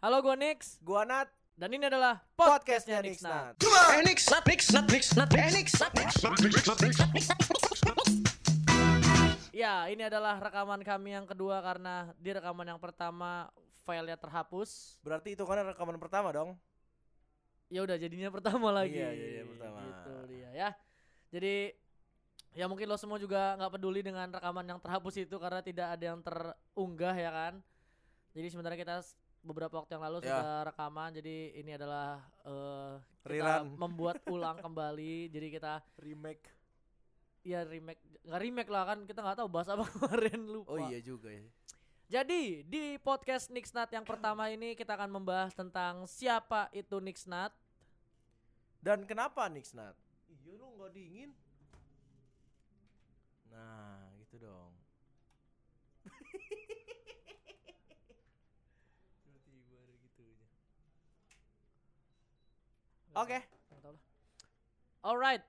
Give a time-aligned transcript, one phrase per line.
[0.00, 1.28] Halo gue Nix Gua Nat,
[1.60, 3.52] dan ini adalah podcastnya Nix Nixnat.
[3.52, 3.60] Nat.
[3.60, 5.92] Eh, Nix, nat, Nix, nat, Nix, nat, eh, Nix, nat,
[7.12, 7.28] Nix.
[9.52, 13.52] Ya ini adalah rekaman kami yang kedua karena di rekaman yang pertama
[13.84, 14.96] filenya terhapus.
[15.04, 16.56] Berarti itu kan rekaman pertama dong.
[17.68, 18.96] Ya udah jadinya pertama lagi.
[18.96, 19.78] Iya, jadinya pertama.
[19.84, 20.70] Gitu dia ya.
[21.28, 21.76] Jadi
[22.56, 26.04] ya mungkin lo semua juga nggak peduli dengan rekaman yang terhapus itu karena tidak ada
[26.08, 27.54] yang terunggah ya kan.
[28.32, 28.96] Jadi sebenarnya kita
[29.40, 30.36] beberapa waktu yang lalu Ya.
[30.36, 32.94] sudah rekaman jadi ini adalah eh
[33.24, 33.76] kita Rerun.
[33.82, 35.28] membuat ulang kembali.
[35.28, 36.44] Jadi kita Remake.
[37.40, 40.70] ya remake nggak remake lah kan kita nggak tahu bahas apa kemarin lupa.
[40.70, 41.40] Oh iya juga ya.
[42.10, 47.54] Jadi di podcast Nixnat yang pertama ini kita akan membahas tentang siapa itu Nixnat.
[48.76, 49.96] Dan kenapa Nixnat?
[50.28, 51.30] Iya lu nggak dingin.
[53.48, 54.72] Nah, gitu dong.
[63.10, 63.42] Oke.
[63.42, 63.98] Lah.
[65.02, 65.42] Alright.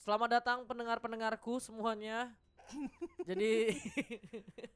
[0.00, 2.32] Selamat datang pendengar-pendengarku semuanya.
[3.28, 3.76] Jadi.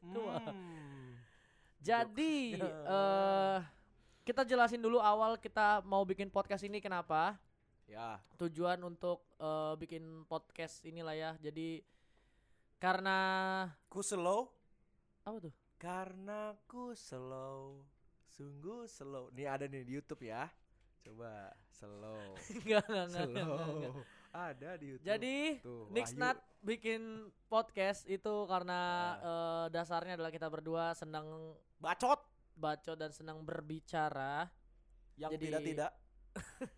[0.05, 1.17] Hmm.
[1.81, 3.59] jadi eh
[4.27, 7.39] kita jelasin dulu awal kita mau bikin podcast ini kenapa?
[7.89, 8.19] Ya.
[8.37, 11.31] Tujuan untuk eh, bikin podcast inilah ya.
[11.41, 11.81] Jadi
[12.77, 13.19] karena
[13.89, 14.53] Ku slow
[15.25, 15.55] apa tuh?
[15.81, 17.83] karena ku slow.
[18.29, 19.33] Sungguh slow.
[19.33, 20.51] Nih ada nih di YouTube ya.
[21.07, 21.33] Coba
[21.71, 22.19] slow.
[22.59, 23.95] Enggak, enggak, slow.
[24.33, 25.07] Ada di YouTube.
[25.07, 25.87] Jadi Tuh,
[26.61, 27.01] bikin
[27.47, 28.81] podcast itu karena
[29.15, 29.15] Ah.
[29.17, 32.21] eh, dasarnya adalah kita berdua senang bacot
[32.53, 34.49] bacot dan senang berbicara.
[35.17, 35.93] yang Jadi- tidak-tidak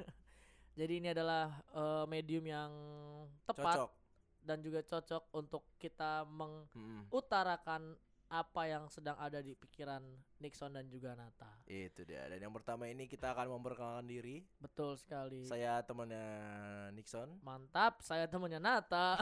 [0.78, 2.70] Jadi ini adalah eh, medium yang
[3.42, 3.90] tepat cocok.
[4.40, 7.98] dan juga cocok untuk kita mengutarakan
[8.28, 10.04] apa yang sedang ada di pikiran
[10.40, 11.48] Nixon dan juga Nata.
[11.64, 12.28] Itu dia.
[12.28, 14.44] Dan yang pertama ini kita akan memperkenalkan diri.
[14.60, 15.48] Betul sekali.
[15.48, 16.24] Saya temannya
[16.92, 17.40] Nixon.
[17.40, 19.16] Mantap, saya temannya Nata.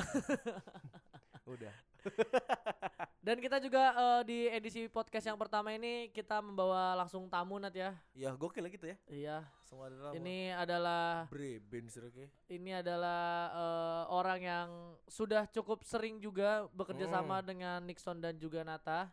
[1.54, 1.75] Udah.
[3.26, 7.75] dan kita juga eh, di edisi podcast yang pertama ini kita membawa langsung tamu Nat
[7.75, 7.91] ya.
[8.14, 8.97] Ya gokil gitu ya.
[9.06, 9.38] Iya.
[9.66, 12.31] Semua ada Ini adalah Bre, Ben Sirke.
[12.47, 14.69] ini adalah eh, orang yang
[15.04, 17.14] sudah cukup sering juga bekerja Hmm.
[17.19, 19.10] sama dengan Nixon dan juga Nata.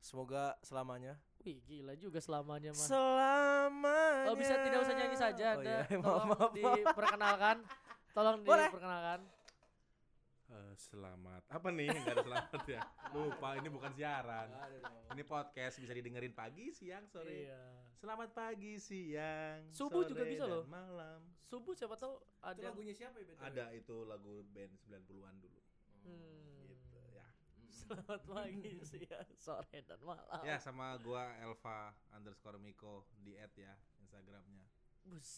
[0.00, 1.20] Semoga selamanya.
[1.38, 2.86] Wih, gila juga selamanya mah.
[2.88, 4.26] Selamanya.
[4.26, 5.76] Oh, bisa tidak usah nyanyi saja Oh, Anda.
[5.84, 5.96] iya.
[6.00, 6.52] Maaf, Tolong maaf, maaf.
[6.54, 7.56] diperkenalkan.
[8.10, 8.68] Tolong Boleh.
[8.68, 9.20] diperkenalkan.
[10.58, 12.82] Eh, selamat apa nih nggak ada selamat ya
[13.14, 14.50] lupa ini bukan siaran
[15.08, 17.62] ini podcast bisa didengerin pagi siang sore Iya.
[17.94, 20.64] selamat pagi siang Subuh juga sore, bisa dan loh.
[20.66, 23.34] malam Subuh siapa tahu ada yang- siapa ya?
[23.40, 25.60] ada itu lagu band 90-an dulu
[26.00, 26.66] Hmm.
[26.66, 27.26] gitu ya
[27.78, 30.42] Selamat pagi, siang, sore dan malam.
[30.42, 31.78] ya sama gua Elva
[32.10, 34.66] underscore Miko di add ya Instagramnya
[35.08, 35.28] Bus,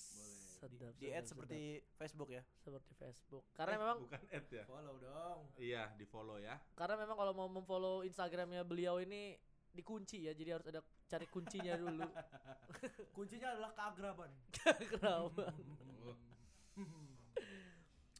[0.56, 0.92] sedap.
[0.94, 1.60] Di add sedap, seperti
[1.94, 2.42] Facebook ya.
[2.56, 3.44] seperti Facebook.
[3.52, 5.40] Karena Eh, memang bukan add ya Follow dong.
[5.56, 9.38] iya di follow ya karena memang kalau mau memfollow Instagramnya beliau ini
[9.70, 12.02] dikunci ya, jadi harus ada cari kuncinya dulu.
[13.14, 14.30] Kuncinya adalah keagraban.
[14.90, 15.46] Kenapa?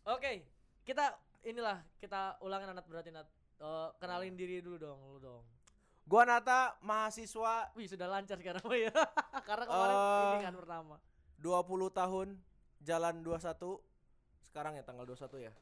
[0.07, 0.47] Oke,
[0.83, 1.11] kita
[1.43, 3.27] inilah kita ulangin anak berarti Nat.
[3.59, 5.43] Eh, kenalin diri dulu dong, lu dong.
[6.07, 8.91] Gua Nata, mahasiswa Wih, sudah lancar sekarang ya.
[9.43, 10.97] Karena kemarin Eh, ini kan pertama.
[11.41, 12.37] 20 tahun,
[12.85, 13.81] jalan 21.
[14.45, 15.53] Sekarang ya tanggal 21 ya.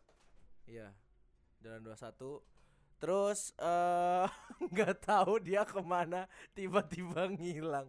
[0.66, 0.88] Iya.
[1.62, 2.42] Jalan 21.
[2.98, 4.26] Terus eh
[4.74, 7.86] nggak tahu dia ke mana tiba-tiba ngilang.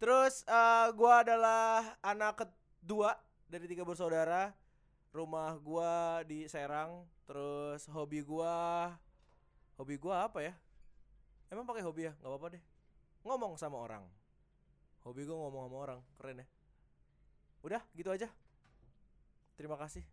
[0.00, 4.56] Terus eh gua adalah anak kedua dari tiga bersaudara.
[5.12, 7.04] Rumah gua di Serang.
[7.28, 8.92] Terus hobi gua
[9.76, 10.56] hobi gua apa ya?
[11.52, 12.12] Emang pakai hobi ya?
[12.16, 12.62] nggak apa-apa deh.
[13.28, 14.04] Ngomong sama orang.
[15.04, 16.00] Hobi gua ngomong sama orang.
[16.16, 16.46] Keren ya.
[17.60, 18.28] Udah, gitu aja.
[19.54, 20.04] Terima kasih.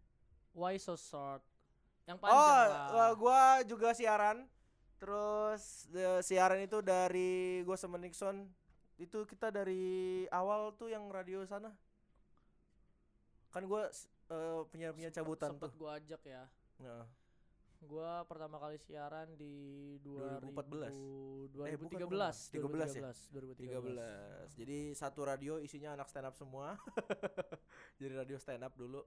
[0.54, 1.42] Why so short?
[2.06, 2.88] Yang panjang Oh, lah.
[2.92, 4.46] uh, gua juga siaran.
[5.00, 8.48] Terus the- siaran itu dari gua sama Nixon.
[8.96, 11.72] Itu kita dari awal tuh yang radio sana.
[13.52, 13.90] Kan gua
[14.30, 15.78] uh, punya punya cabutan Sempet tuh.
[15.78, 16.44] gua ajak ya.
[16.80, 17.04] Nah,
[17.84, 20.96] Gua pertama kali siaran di 2014.
[21.52, 23.02] 2000, Eh, bukan, 2013, 13 ya?
[23.30, 23.60] 2013.
[23.60, 24.50] 13.
[24.56, 26.80] Jadi satu radio isinya anak stand up semua.
[28.00, 29.04] Jadi radio stand up dulu.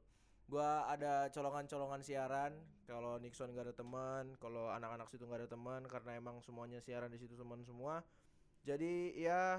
[0.46, 2.52] Gua ada colongan-colongan siaran.
[2.87, 7.11] Kalau Nixon gak ada teman, kalau anak-anak situ gak ada teman karena emang semuanya siaran
[7.11, 8.06] di situ teman semua.
[8.62, 9.58] Jadi ya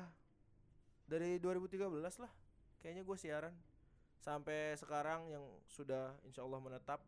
[1.07, 1.91] dari 2013
[2.23, 2.31] lah
[2.79, 3.55] kayaknya gue siaran
[4.19, 6.99] sampai sekarang yang sudah insya Allah menetap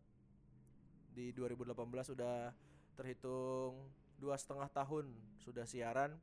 [1.19, 1.75] di 2018
[2.16, 2.56] sudah
[2.95, 3.75] terhitung
[4.16, 5.12] dua setengah tahun
[5.44, 6.16] sudah siaran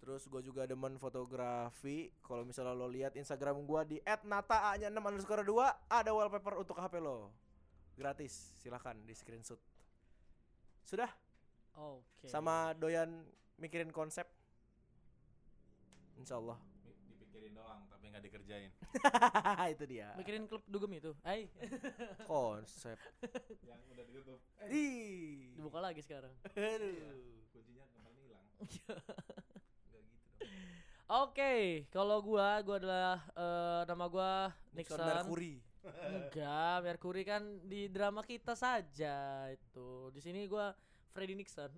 [0.00, 2.08] Terus gue juga demen fotografi.
[2.24, 6.96] Kalau misalnya lo lihat Instagram gua di @nata-nya 6 underscore 2 ada wallpaper untuk HP
[7.04, 7.28] lo.
[8.00, 9.60] Gratis, silahkan di screenshot.
[10.88, 11.12] Sudah,
[11.76, 12.32] Oke.
[12.32, 13.28] sama doyan
[13.60, 14.24] mikirin konsep.
[16.16, 16.56] Insya Allah.
[16.56, 16.69] Mi- Dipikirin
[17.60, 18.70] doang tapi nggak dikerjain.
[19.76, 20.08] itu dia.
[20.16, 21.12] mikirin klub dugem itu.
[21.20, 21.52] Hai.
[22.24, 22.96] Konsep.
[23.60, 24.40] Yang udah ditutup.
[24.72, 25.52] Ih.
[25.52, 26.32] Dibuka lagi sekarang.
[26.56, 27.44] Aduh.
[27.52, 28.46] Kuncinya kemarin hilang.
[28.64, 29.28] Enggak gitu dong.
[31.10, 34.32] Oke, kalau gua gua adalah eh, nama gua
[34.72, 35.10] Nixon Nixon.
[35.10, 35.54] Mercury.
[35.82, 40.08] Enggak, Mercury kan di drama kita saja itu.
[40.14, 40.70] Di sini gua
[41.10, 41.74] Freddy Nixon.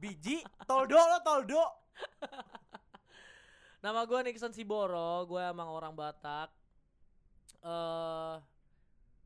[0.00, 1.64] Biji, toldo lo toldo.
[3.84, 6.48] Nama gua Nixon Siboro, gua emang orang Batak.
[7.60, 8.36] Eh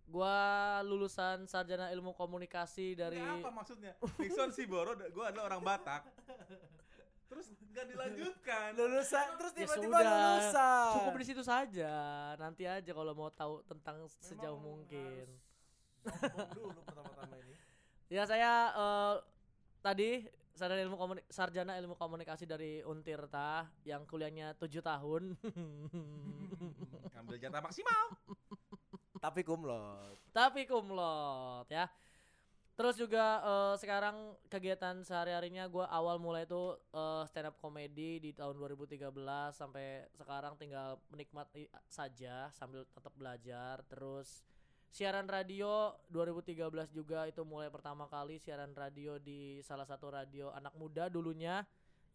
[0.09, 0.37] gua
[0.83, 3.95] lulusan sarjana ilmu komunikasi dari Ini apa maksudnya?
[4.19, 6.03] Nixon Siboro, gue adalah orang Batak.
[7.29, 8.69] Terus nggak dilanjutkan.
[8.73, 10.93] Lulusan terus Ya tiba-tiba sudah, lulusan.
[10.97, 11.95] Cukup di situ saja.
[12.41, 15.27] Nanti aja kalau mau tahu tentang sejauh Memang mungkin.
[16.57, 17.55] dulu pertama-tama ini.
[18.09, 19.15] Ya saya eh,
[19.85, 20.25] tadi
[20.59, 25.39] sarjana ilmu komuni- sarjana ilmu komunikasi dari Untirta yang kuliahnya tujuh tahun.
[27.23, 28.19] Ambil jatah maksimal.
[29.23, 30.19] Tapi kumlot.
[30.35, 31.87] Tapi kumlot ya.
[32.79, 38.31] Terus juga eh, sekarang kegiatan sehari-harinya gue awal mulai itu eh, stand up comedy di
[38.31, 39.11] tahun 2013
[39.51, 43.83] sampai sekarang tinggal menikmati saja sambil tetap belajar.
[43.87, 44.47] Terus
[44.89, 50.75] siaran radio 2013 juga itu mulai pertama kali siaran radio di salah satu radio anak
[50.75, 51.63] muda dulunya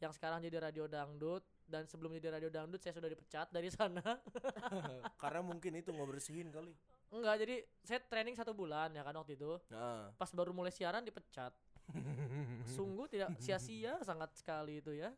[0.02, 4.04] yang sekarang jadi radio dangdut dan sebelum jadi radio dangdut saya sudah dipecat dari sana.
[5.22, 6.75] Karena mungkin itu nggak bersihin kali.
[7.14, 7.56] Enggak, jadi
[7.86, 9.56] saya training satu bulan ya kan waktu itu.
[9.72, 10.12] Nah.
[10.20, 11.56] Pas baru mulai siaran dipecat.
[12.75, 15.14] Sungguh tidak sia-sia sangat sekali itu ya.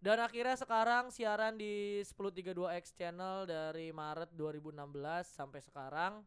[0.00, 4.80] Dan akhirnya sekarang siaran di 1032X channel dari Maret 2016
[5.28, 6.24] sampai sekarang.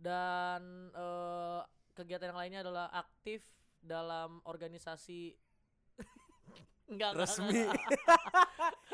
[0.00, 1.60] Dan eh,
[1.92, 3.44] kegiatan yang lainnya adalah aktif
[3.80, 5.36] dalam organisasi
[6.92, 7.60] enggak, enggak, Resmi.
[7.68, 7.76] enggak.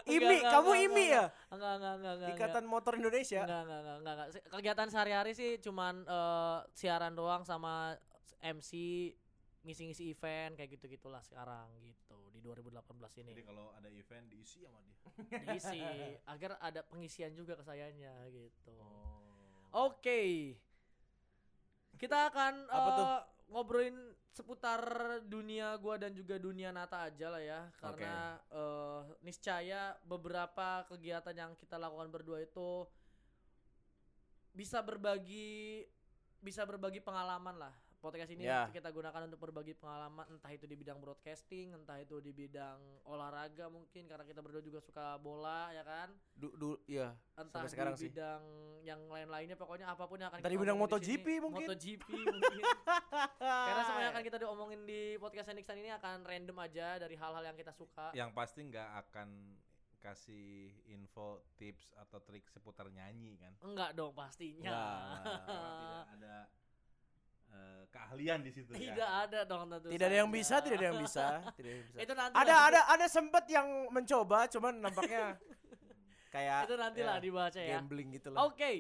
[0.07, 1.27] IMI, Enggak, kamu enggak, IMI enggak, ya?
[1.51, 2.31] Enggak, enggak, enggak, enggak.
[2.35, 3.41] Ikatan Motor Indonesia.
[3.43, 4.29] Enggak, enggak, enggak, enggak, enggak.
[4.51, 7.95] Kegiatan sehari-hari sih cuman eh, siaran doang sama
[8.43, 8.71] MC
[9.67, 12.71] ngisi-ngisi event kayak gitu-gitulah sekarang gitu di 2018
[13.19, 13.43] Jadi ini.
[13.43, 14.95] kalau ada event diisi sama dia.
[15.51, 15.83] Diisi
[16.23, 18.79] agar ada pengisian juga ke sayanya gitu.
[18.79, 19.91] Oh.
[19.91, 20.55] Oke.
[21.97, 23.07] Kita akan Apa tuh?
[23.07, 23.23] eh,
[23.53, 23.99] ngobrolin
[24.37, 24.81] seputar
[25.25, 31.53] dunia gua dan juga dunia Nata aja lah ya karena eh, niscaya beberapa kegiatan yang
[31.57, 32.85] kita lakukan berdua itu
[34.53, 35.85] bisa berbagi
[36.41, 37.75] bisa berbagi pengalaman lah.
[37.99, 38.69] Podcast ini Ya.
[38.69, 43.67] kita gunakan untuk berbagi pengalaman entah itu di bidang broadcasting, entah itu di bidang olahraga
[43.67, 47.17] mungkin karena kita berdua juga suka bola ya kan Du, du, ya.
[47.35, 48.09] entah Sampai sekarang di sih.
[48.09, 48.43] bidang
[48.83, 51.41] yang lain-lainnya pokoknya apa pun yang akan Entah di kita bidang di MotoGP sini.
[51.41, 51.67] mungkin.
[51.67, 52.63] MotoGP mungkin
[53.67, 57.43] karena semua yang akan kita diomongin di podcast Nixon ini akan random aja dari hal-hal
[57.43, 59.29] yang kita suka Yang pasti nggak akan
[59.99, 63.51] kasih info, tips atau trik seputar nyanyi kan?
[63.61, 64.71] enggak dong pastinya.
[64.71, 65.35] Karena
[65.75, 66.37] tidak ada
[67.57, 68.93] eh, keahlian di situ ya.
[68.93, 71.25] tidak ada dong tentu Tidak ada yang bisa, tidak ada yang bisa,
[71.57, 71.99] tidak ada yang bisa.
[72.05, 75.25] itu nanti Ada lah, ada ada sempet yang mencoba cuman nampaknya
[76.35, 78.39] kayak itu nanti lah ya, dibaca ya gambling gitu lah.
[78.45, 78.73] oke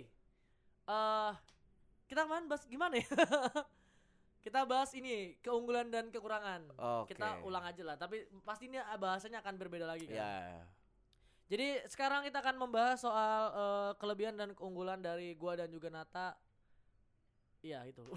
[0.87, 1.33] eh
[2.06, 3.09] kita kemarin bahas gimana ya
[4.47, 7.16] kita bahas ini keunggulan dan kekurangan Oke.
[7.16, 10.62] kita ulang aja lah tapi pastinya bahasanya akan berbeda lagi kan Ya.
[11.47, 16.35] Jadi sekarang kita akan membahas soal eh, kelebihan dan keunggulan dari gua dan juga Nata.
[17.61, 18.03] Iya itu.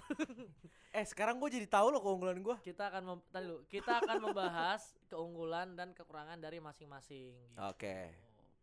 [0.89, 2.55] Eh sekarang gue jadi tahu loh keunggulan gue.
[2.65, 7.29] kita akan mem- tadi dulu, kita akan membahas keunggulan dan kekurangan dari masing-masing.
[7.29, 7.61] gitu.
[7.61, 8.09] Oke.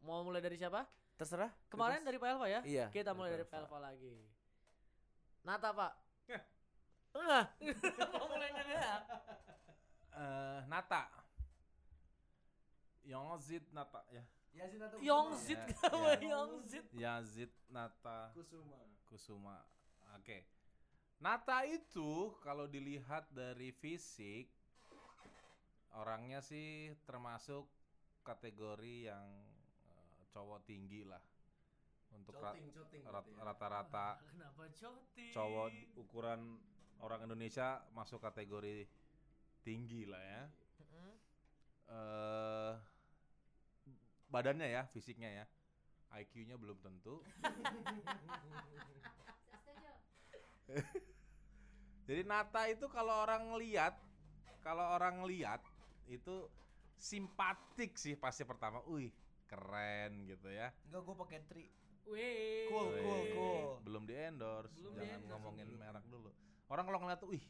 [0.02, 0.82] Mau mulai dari siapa?
[1.14, 1.54] Terserah.
[1.70, 2.06] Kemarin bebas.
[2.08, 2.60] dari Pak Elva ya?
[2.66, 2.86] Iya.
[2.90, 3.78] Kita mulai dari Pak Elva.
[3.80, 4.18] Lagi.
[5.40, 5.92] Nata Pak.
[6.26, 6.40] Ya.
[7.14, 7.46] Enggak.
[8.12, 8.94] Mau mulai dari ya?
[10.12, 11.02] Eh, Nata.
[13.06, 14.24] Yongzit Nata ya.
[14.98, 16.18] Yongzit Ya, kamu ya.
[16.26, 16.84] Yongzit.
[16.90, 18.80] Yazid Nata Kusuma.
[19.06, 19.56] Kusuma.
[20.18, 20.42] Oke.
[21.16, 24.52] Nata itu kalau dilihat dari fisik
[25.96, 27.64] orangnya sih termasuk
[28.20, 29.24] kategori yang
[29.88, 31.22] eh, cowok tinggi lah.
[32.12, 32.60] Untuk rat-
[33.40, 34.64] rata-rata Kenapa
[35.32, 36.60] cowok ukuran
[37.00, 38.84] orang Indonesia masuk kategori
[39.64, 40.42] tinggi lah ya.
[41.86, 42.72] Eh
[44.28, 45.44] badannya ya, fisiknya ya.
[46.12, 47.24] IQ-nya belum tentu.
[52.06, 53.98] Jadi Nata itu kalau orang lihat,
[54.62, 55.58] kalau orang lihat
[56.06, 56.46] itu
[56.96, 58.78] simpatik sih pasti pertama.
[58.86, 59.10] Wih,
[59.44, 60.70] keren gitu ya.
[60.86, 61.66] Enggak gue pakai tri.
[62.06, 62.70] Wih.
[62.70, 63.66] Cool, cool, Wih, cool.
[63.82, 65.78] Belum di endorse, Belum jangan di-endorse ngomongin dulu.
[65.82, 66.30] merek dulu.
[66.66, 67.42] Orang kalau ngeliat tuh, wih,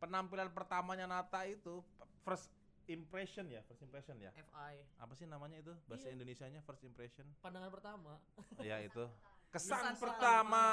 [0.00, 1.84] penampilan pertamanya Nata itu
[2.24, 2.48] first
[2.88, 4.32] impression ya, first impression ya.
[4.32, 4.80] FI.
[4.96, 5.76] Apa sih namanya itu?
[5.84, 6.16] Bahasa Iya.
[6.16, 7.28] Indonesianya first impression.
[7.38, 8.16] Pandangan pertama.
[8.64, 9.04] ya itu.
[9.50, 10.64] Kesan, Kesan pertama.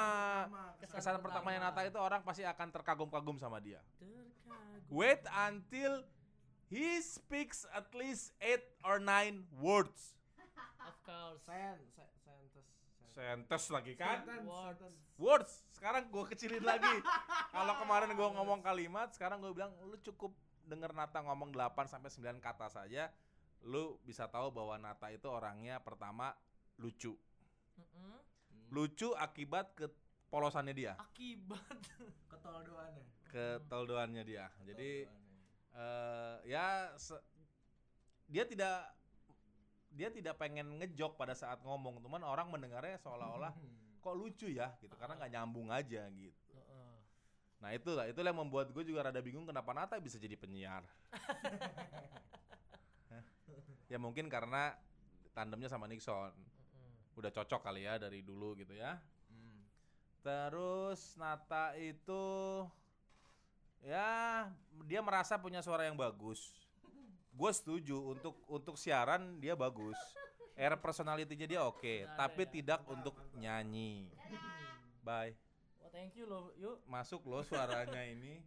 [0.77, 1.41] Kesan Kesan pertama.
[1.41, 3.81] pertamanya Nata itu orang pasti akan terkagum-kagum sama dia.
[3.97, 4.93] Terkagum.
[4.93, 6.05] Wait until
[6.69, 10.13] he speaks at least eight or nine words.
[10.77, 11.41] Of course.
[11.43, 12.65] Sen, se- sentes.
[13.09, 14.21] Sentence lagi kan?
[14.21, 14.93] Sentence, Words.
[15.17, 15.53] Words.
[15.73, 17.01] Sekarang gue kecilin lagi.
[17.57, 20.37] Kalau kemarin gue ngomong kalimat, sekarang gue bilang lu cukup
[20.69, 23.09] denger Nata ngomong 8 sampai 9 kata saja,
[23.65, 26.37] lu bisa tahu bahwa Nata itu orangnya pertama
[26.77, 27.17] lucu.
[27.75, 28.21] Mm-mm.
[28.67, 31.77] Lucu akibat kepolosannya dia, Akibat.
[32.31, 33.03] Ketoldoannya.
[33.27, 34.45] ketoldoannya dia.
[34.63, 35.07] Jadi
[35.77, 37.23] eh ya se-
[38.27, 38.87] dia tidak
[39.91, 43.55] dia tidak pengen ngejok pada saat ngomong, cuman orang mendengarnya seolah-olah
[43.97, 46.53] kok lucu ya gitu karena nggak nyambung aja gitu.
[46.55, 46.95] Heeh.
[47.59, 50.83] Nah itulah itulah yang membuat gue juga rada bingung kenapa Nata bisa jadi penyiar.
[53.87, 54.75] Ya mungkin karena
[55.31, 56.35] tandemnya sama Nixon.
[57.17, 59.01] Udah cocok kali ya dari dulu gitu ya.
[59.33, 59.65] Hmm.
[60.21, 62.23] Terus Nata itu
[63.81, 64.45] ya
[64.85, 66.53] dia merasa punya suara yang bagus.
[67.33, 69.97] Gue setuju untuk untuk siaran dia bagus.
[70.57, 72.49] Air personality-nya dia oke, Nggak ada tapi ya?
[72.49, 74.09] tidak untuk nyanyi.
[75.05, 75.37] Bye.
[75.93, 76.53] Thank you loh.
[76.57, 76.81] Yuk.
[76.85, 78.41] masuk loh suaranya ini.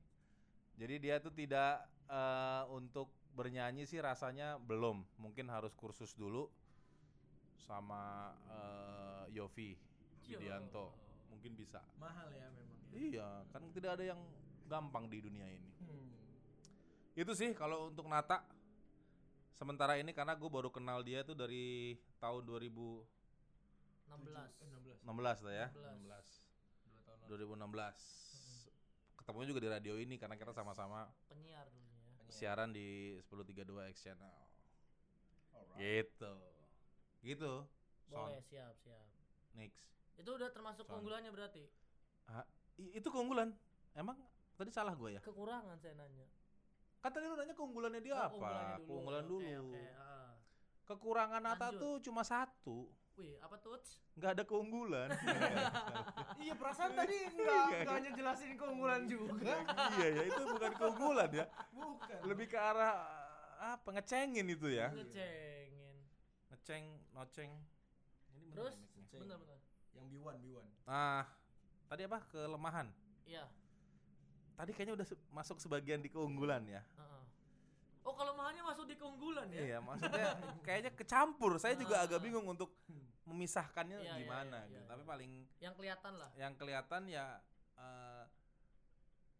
[0.79, 5.07] Jadi dia tuh tidak eh, untuk bernyanyi sih rasanya belum.
[5.23, 6.51] Mungkin harus kursus dulu
[7.65, 9.77] sama eh, Yofi
[10.29, 10.95] Widianto.
[11.31, 11.81] Mungkin bisa.
[11.99, 12.79] Mahal ya memang.
[12.91, 12.99] ya.
[12.99, 14.21] Iya, kan tidak ada yang
[14.67, 15.71] gampang di dunia ini.
[15.83, 16.11] Hmm.
[17.19, 18.43] Itu sih kalau untuk Nata.
[19.55, 23.05] Sementara ini karena gue baru kenal dia tuh dari tahun 2016
[24.09, 24.33] 16.
[24.65, 25.45] Eh, 16.
[25.45, 25.67] lah ya.
[25.69, 26.01] 16.
[26.01, 26.89] 16.
[26.89, 27.45] Dua tahun lalu.
[27.61, 29.21] 2016.
[29.21, 32.33] Ketemunya juga di radio ini karena kita sama-sama Penyiar dulunya.
[32.33, 34.33] siaran di 1032 X channel.
[35.53, 35.77] Alright.
[35.77, 36.33] Gitu.
[37.21, 37.53] Gitu.
[38.03, 39.07] Son, Boleh, siap, siap.
[39.53, 39.79] next.
[40.17, 40.91] Itu udah termasuk Son.
[40.91, 41.65] keunggulannya berarti.
[42.27, 42.47] Ah,
[42.77, 43.53] itu keunggulan.
[43.93, 44.17] Emang
[44.55, 45.21] tadi salah gue ya?
[45.21, 46.27] Kekurangan saya nanya.
[47.01, 48.29] Kan tadi lu nanya keunggulannya dia Oh, apa?
[48.31, 48.87] keunggulannya dulu.
[48.89, 49.41] Keunggulan dulu.
[49.69, 50.33] oke, ah.
[50.85, 52.91] Kekurangan Nata tuh cuma satu.
[53.15, 53.77] Wih, apa tuh?
[54.17, 55.09] Nggak ada keunggulan.
[56.41, 59.61] Iya perasaan tadi enggak enggak hanya jelasin keunggulan juga.
[59.93, 61.45] iya ya, itu bukan keunggulan ya.
[61.69, 62.19] Bukan.
[62.25, 62.97] Lebih ke arah
[63.61, 64.89] apa ngecengin itu ya.
[64.89, 65.60] Ngecengin.
[66.61, 66.85] Ngeceng,
[67.17, 67.53] noceng.
[68.37, 68.77] Ini Terus?
[69.17, 69.59] Bener, bener.
[69.97, 70.61] Yang B1 B1.
[70.85, 71.25] Ah,
[71.89, 72.21] tadi apa?
[72.29, 72.93] Kelemahan.
[73.25, 73.49] Iya.
[74.61, 76.85] Tadi kayaknya udah masuk sebagian di keunggulan ya.
[76.85, 77.25] heeh.
[78.05, 79.61] Oh, kelemahannya masuk di keunggulan ya?
[79.73, 80.29] Iya, maksudnya
[80.61, 81.57] kayaknya kecampur.
[81.57, 82.69] Saya juga agak bingung untuk
[83.25, 84.85] memisahkannya Iya, iya, gimana iya, gitu.
[84.85, 85.09] iya, Tapi iya.
[85.09, 85.31] paling
[85.65, 87.25] Yang kelihatan lah, yang kelihatan ya
[87.81, 88.25] eh,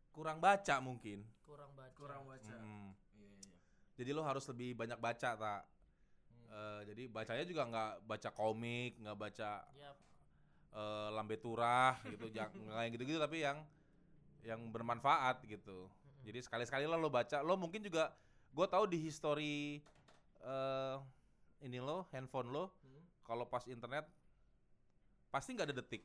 [0.09, 1.21] kurang baca mungkin.
[1.45, 1.93] kurang baca.
[1.93, 2.57] Kurang baca.
[2.57, 2.91] Mm.
[3.13, 3.53] Iya iya.
[4.01, 5.63] Jadi lo harus lebih banyak baca tak.
[6.51, 9.97] Eh, jadi bacanya juga nggak baca komik, nggak baca Yap.
[10.75, 13.59] eh, lambe turah gitu, jangan nggak yang gitu-gitu tapi yang
[14.43, 15.87] yang bermanfaat gitu.
[16.27, 18.11] Jadi sekali-sekali lo lo baca, lo mungkin juga
[18.51, 19.79] gue tahu di history
[20.43, 20.97] eh
[21.63, 23.05] ini lo handphone lo Hmm.
[23.23, 24.09] kalau pas internet
[25.31, 26.03] pasti nggak ada detik.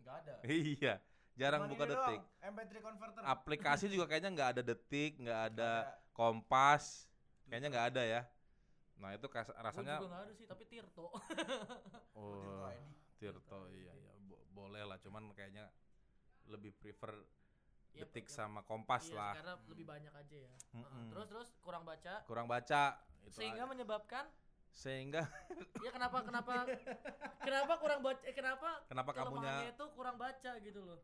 [0.00, 0.34] Enggak ada.
[0.52, 0.94] iya,
[1.40, 2.20] jarang Cuman buka detik.
[2.20, 3.20] doang, MP3 converter.
[3.24, 5.70] Aplikasi juga kayaknya nggak ada detik, nggak Nggak ada
[6.12, 7.08] kompas,
[7.48, 8.20] kayaknya nggak ada ya.
[8.98, 11.10] Nah itu kas- rasanya juga nggak ada sih, tapi Tirto.
[12.18, 12.90] oh, Tirto ID.
[13.14, 15.66] Tirto iya iya bo- boleh lah, cuman kayaknya
[16.46, 17.12] lebih prefer
[17.94, 18.34] Iya, detik iya.
[18.34, 19.32] sama kompas Iya, lah.
[19.38, 20.50] Karena lebih banyak aja ya.
[20.50, 20.82] Heeh.
[20.82, 21.06] Mm-mm.
[21.14, 22.82] Terus terus kurang baca Kurang baca
[23.22, 23.70] itu sehingga aja.
[23.70, 24.24] menyebabkan
[24.74, 25.22] sehingga
[25.86, 26.66] ya kenapa kenapa
[27.38, 30.98] kenapa kurang baca eh, kenapa kenapa kamunya itu kurang baca gitu loh.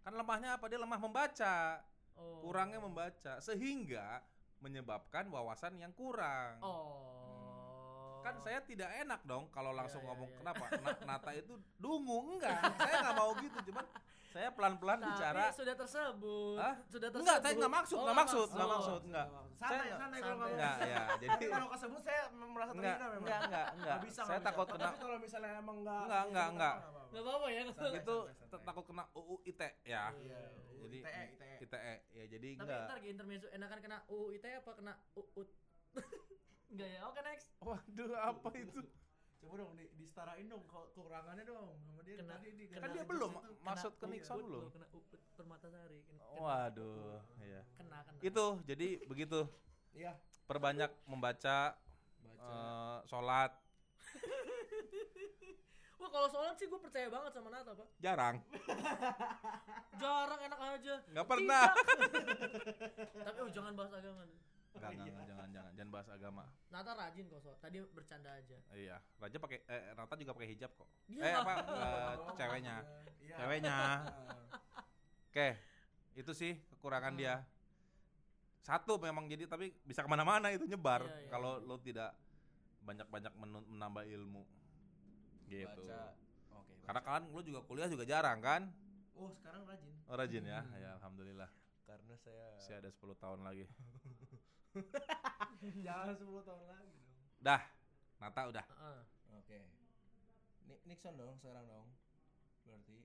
[0.00, 1.84] kan lemahnya apa dia lemah membaca
[2.16, 2.40] Oh.
[2.40, 4.24] kurangnya membaca sehingga
[4.66, 8.18] menyebabkan wawasan yang kurang Oh.
[8.20, 10.38] kan saya tidak enak dong kalau langsung Iya, iya, ngomong iya.
[10.42, 13.86] kenapa Na- Nata itu dungu enggak saya nggak mau gitu cuman
[14.26, 16.58] saya pelan-pelan Tapi bicara sudah tersebut.
[16.58, 16.74] Hah?
[16.84, 17.22] Sudah tersebut.
[17.24, 18.76] enggak saya nggak maksud Oh, nggak maksud nggak maksud.
[18.76, 20.52] maksud enggak Santai, santai kalau ngomong.
[20.52, 23.22] enggak ya jadi kalau kesebut saya merasa terhina memang.
[23.22, 26.48] enggak enggak enggak Nggak bisa, saya takut kena Tapi kalau misalnya emang enggak Enggak, enggak,
[26.50, 26.74] enggak.
[27.06, 27.60] Enggak apa-apa ya.
[27.96, 28.16] Itu
[28.60, 30.40] takut kena UU ITE ya Iya.
[30.86, 31.52] Jadi- ITE, ITE.
[31.60, 35.48] ITE ya jadi Tapi enggak ntar intermezzo enakan kena UU ITE apa kena UUT?
[36.68, 37.00] Enggak ya.
[37.04, 37.48] Oke next.
[37.58, 38.80] waduh apa itu
[39.36, 42.90] Coba dong di, disetarain dong ke- kekurangannya dong sama dia Kena- tadi di kena- kan
[42.90, 45.98] dia belum kena ke Nixon belum loh, Kena UUT Permatasari.
[46.02, 48.18] Kena- kena- waduh iya Kena kena.
[48.20, 49.40] itu jadi begitu
[49.92, 50.12] Iya.
[50.44, 51.76] perbanyak membaca
[52.18, 52.42] Baca.
[52.42, 53.52] eh, sholat
[55.96, 58.36] Wah kalau sholat sih gue percaya banget sama Nata pak jarang
[60.02, 61.64] Jarang enak aja nggak pernah.
[63.26, 64.22] Tapi oh jangan bahas agama
[64.76, 66.44] Enggak, enggak, enggak, jangan, jangan, jangan bahas agama.
[66.68, 70.70] Nata rajin kok sholat Tadi bercanda aja Iya, Raja pakai, eh, Nata juga pakai hijab
[70.76, 70.88] kok.
[71.08, 71.22] Iya.
[71.24, 72.76] Eh apa, eh, ceweknya,
[73.24, 73.36] Iya.
[73.40, 73.76] ceweknya.
[75.32, 75.48] Oke,
[76.12, 77.20] itu sih kekurangan Hmm.
[77.20, 77.34] dia.
[78.60, 81.08] Satu memang jadi, tapi bisa ke mana-mana itu nyebar.
[81.08, 82.12] Iya, iya, kalau lo tidak
[82.84, 83.32] banyak-banyak
[83.72, 84.44] menambah ilmu,
[85.46, 85.82] gitu.
[85.84, 86.02] Baca.
[86.54, 86.74] Oke.
[86.82, 87.08] Karena baca.
[87.08, 88.62] kan lo juga kuliah juga jarang kan?
[89.14, 89.94] Oh, sekarang rajin.
[90.06, 90.76] Oh, rajin ya, Hmm.
[90.76, 91.50] ya alhamdulillah.
[91.82, 93.64] Karena saya Masih ada 10 tahun lagi.
[95.86, 97.06] jangan 10 tahun lagi dong.
[97.38, 97.62] Dah,
[98.18, 98.64] Nata udah.
[98.66, 99.00] Heeh.
[99.34, 99.58] Oke.
[100.66, 101.88] Ni- Nixon dong sekarang dong.
[102.62, 102.98] Berarti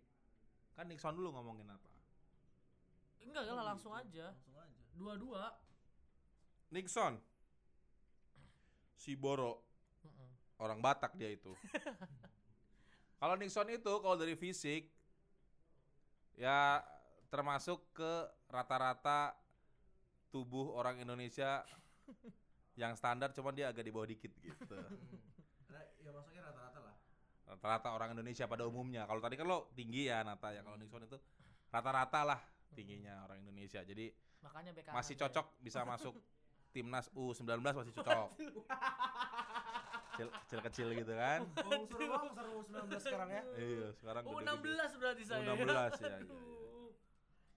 [0.71, 1.89] Kan Nixon dulu ngomongin Nata.
[3.21, 4.01] Enggak Oh, lah langsung gitu.
[4.19, 4.81] aja Langsung aja.
[4.97, 5.43] Dua-dua
[6.71, 7.13] Nixon.
[8.95, 9.70] Si Boro.
[10.61, 11.57] Orang Batak dia itu.
[13.21, 14.85] kalau Nixon itu kalau dari fisik
[16.37, 16.85] ya
[17.33, 19.33] termasuk ke rata-rata
[20.29, 21.65] tubuh orang Indonesia
[22.79, 24.77] yang standar cuman dia agak di bawah dikit gitu.
[25.69, 26.95] Nah, ya masuknya rata-rata lah.
[27.49, 29.09] Rata-rata orang Indonesia pada umumnya.
[29.09, 30.61] Kalau tadi kan lo tinggi ya Nata ya.
[30.61, 31.17] Kalau Nixon itu
[31.73, 32.39] rata-rata lah
[32.77, 33.81] tingginya orang Indonesia.
[33.81, 36.15] Jadi Makanya masih cocok bisa masuk
[36.73, 38.29] timnas U19 masih cocok.
[40.11, 41.39] Kecil- Kecil-kecil gitu kan.
[41.57, 43.43] Oh, seru banget seru 19 sekarang ya.
[43.53, 44.69] Iya, sekarang Oh gede-gede.
[44.85, 46.17] 16 berarti saya U16 ya, iya.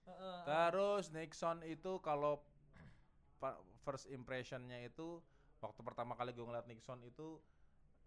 [0.05, 0.39] Heeh.
[0.45, 2.39] Terus Nixon itu kalau
[3.81, 5.21] first impressionnya itu
[5.59, 7.37] waktu pertama kali gue ngeliat Nixon itu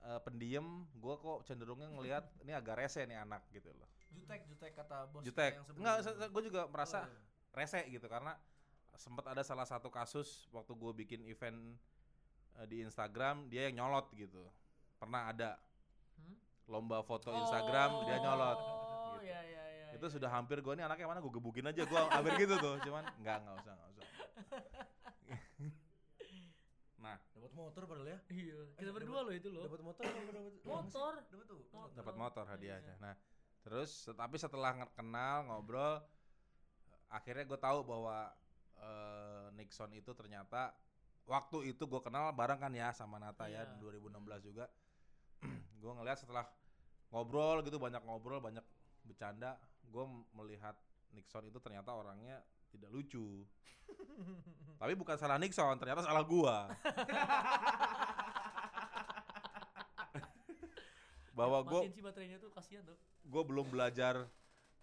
[0.01, 3.87] eh, pendiam, gue kok cenderungnya ngelihat ini agak rese nih anak gitu loh.
[4.11, 5.23] Jutek, jutek kata bos.
[5.23, 7.21] Jutek, enggak, gue juga merasa Oh, iya.
[7.55, 8.33] rese gitu karena
[8.95, 11.77] sempat ada salah satu kasus waktu gue bikin event
[12.67, 14.43] di Instagram dia yang nyolot gitu,
[14.97, 15.61] pernah ada
[16.19, 16.35] Hmm?
[16.67, 18.59] lomba foto Instagram dia nyolot.
[18.59, 19.31] Oh, gitu.
[19.31, 19.87] iya iya iya.
[19.95, 23.07] itu sudah hampir gue ini anaknya mana gue gebukin aja gue hampir gitu tuh cuman
[23.23, 24.05] nggak nggak usah nggak usah
[26.99, 28.19] nah Dapat motor padahal ya.
[28.29, 29.63] Iya, kita Eh, berdua loh itu loh.
[29.63, 30.03] Dapat motor
[30.75, 31.13] Motor.
[31.31, 31.61] Dapat tuh.
[31.71, 31.95] Motor.
[31.95, 33.15] dapat motor hadiahnya nah
[33.63, 36.01] terus tapi setelah kenal ngobrol
[37.07, 38.33] akhirnya gue tahu bahwa
[38.77, 40.75] eh, Nixon itu ternyata
[41.29, 43.77] waktu itu gue kenal bareng kan ya sama Nata ya Iya.
[43.77, 44.65] di 2016 juga
[45.81, 46.49] gue ngelihat setelah
[47.09, 48.65] ngobrol gitu banyak ngobrol banyak
[49.05, 50.73] bercanda gue melihat
[51.13, 53.45] Nixon itu ternyata orangnya tidak lucu
[54.81, 56.69] tapi bukan salah Nixon ternyata salah gua
[61.33, 62.99] bahwa gue Matiin sih baterainya tuh kasihan tuh.
[63.23, 64.27] gue belum belajar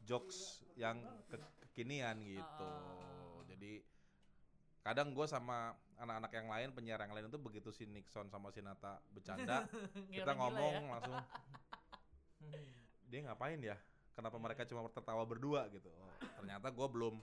[0.08, 1.36] jokes yang ke-
[1.68, 2.64] kekinian gitu.
[2.64, 3.44] Ah.
[3.44, 3.84] Jadi
[4.86, 8.62] kadang gue sama anak-anak yang lain penyiar yang lain itu begitu si Nixon sama si
[8.62, 9.66] Nata bercanda
[10.14, 10.92] kita Ngira-ngira ngomong ya.
[10.94, 11.18] langsung
[13.10, 13.78] dia ngapain ya?
[14.14, 15.90] Kenapa mereka cuma tertawa berdua gitu?
[15.90, 17.16] Oh, ternyata gue belum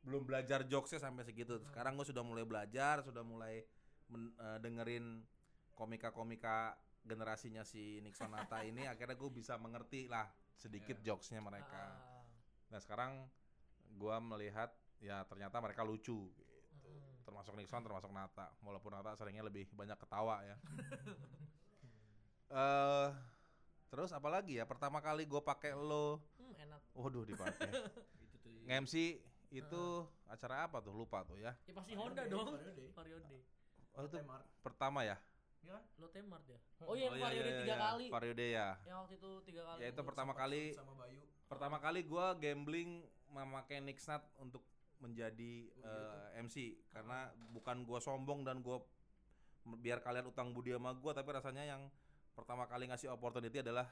[0.00, 1.56] belum belajar jokesnya sampai segitu.
[1.70, 3.64] Sekarang gue sudah mulai belajar, sudah mulai
[4.10, 5.24] men- eh, dengerin
[5.72, 8.84] komika-komika generasinya si Nixon Nata ini.
[8.84, 11.80] Akhirnya gue bisa mengerti lah sedikit jokesnya mereka.
[11.96, 12.24] Ah.
[12.68, 13.24] Nah sekarang
[13.96, 16.28] gue melihat ya ternyata mereka lucu.
[16.30, 16.54] Gitu.
[16.84, 17.24] Mm.
[17.24, 18.52] Termasuk Nixon, termasuk Nata.
[18.60, 20.56] Walaupun Nata seringnya lebih banyak ketawa ya.
[22.50, 23.08] Eh
[23.86, 24.66] terus apalagi ya?
[24.66, 26.82] Pertama kali gue pakai lo, Hmm, enak.
[26.94, 27.70] waduh dipakai.
[28.26, 28.50] Itu tuh.
[28.66, 28.94] Nge-MC
[29.50, 29.84] itu
[30.26, 30.90] acara apa tuh?
[30.90, 31.54] Lupa tuh ya.
[31.66, 32.54] Ya pasti Honda dong.
[32.54, 32.84] Variode.
[32.90, 33.38] Variode.
[33.94, 34.42] Oh itu Temar.
[34.62, 35.18] pertama ya?
[35.60, 35.82] Iya kan?
[35.98, 36.58] Lotte Mart ya.
[36.80, 37.76] Oh iya, Oh, yang Variode tiga iya.
[37.76, 38.06] kali.
[38.08, 38.68] Variode ya.
[38.82, 39.78] Yang waktu itu tiga kali.
[39.78, 41.20] Ya itu Itu pertama kali sama Bayu.
[41.46, 42.90] pertama kali gue gambling
[43.28, 44.62] memakai Nixnat untuk
[45.00, 46.56] menjadi Oh, iya eh, MC
[46.92, 48.76] karena bukan gue sombong dan gue
[49.80, 51.88] biar kalian utang budi sama gue tapi rasanya yang
[52.36, 53.88] pertama kali ngasih opportunity adalah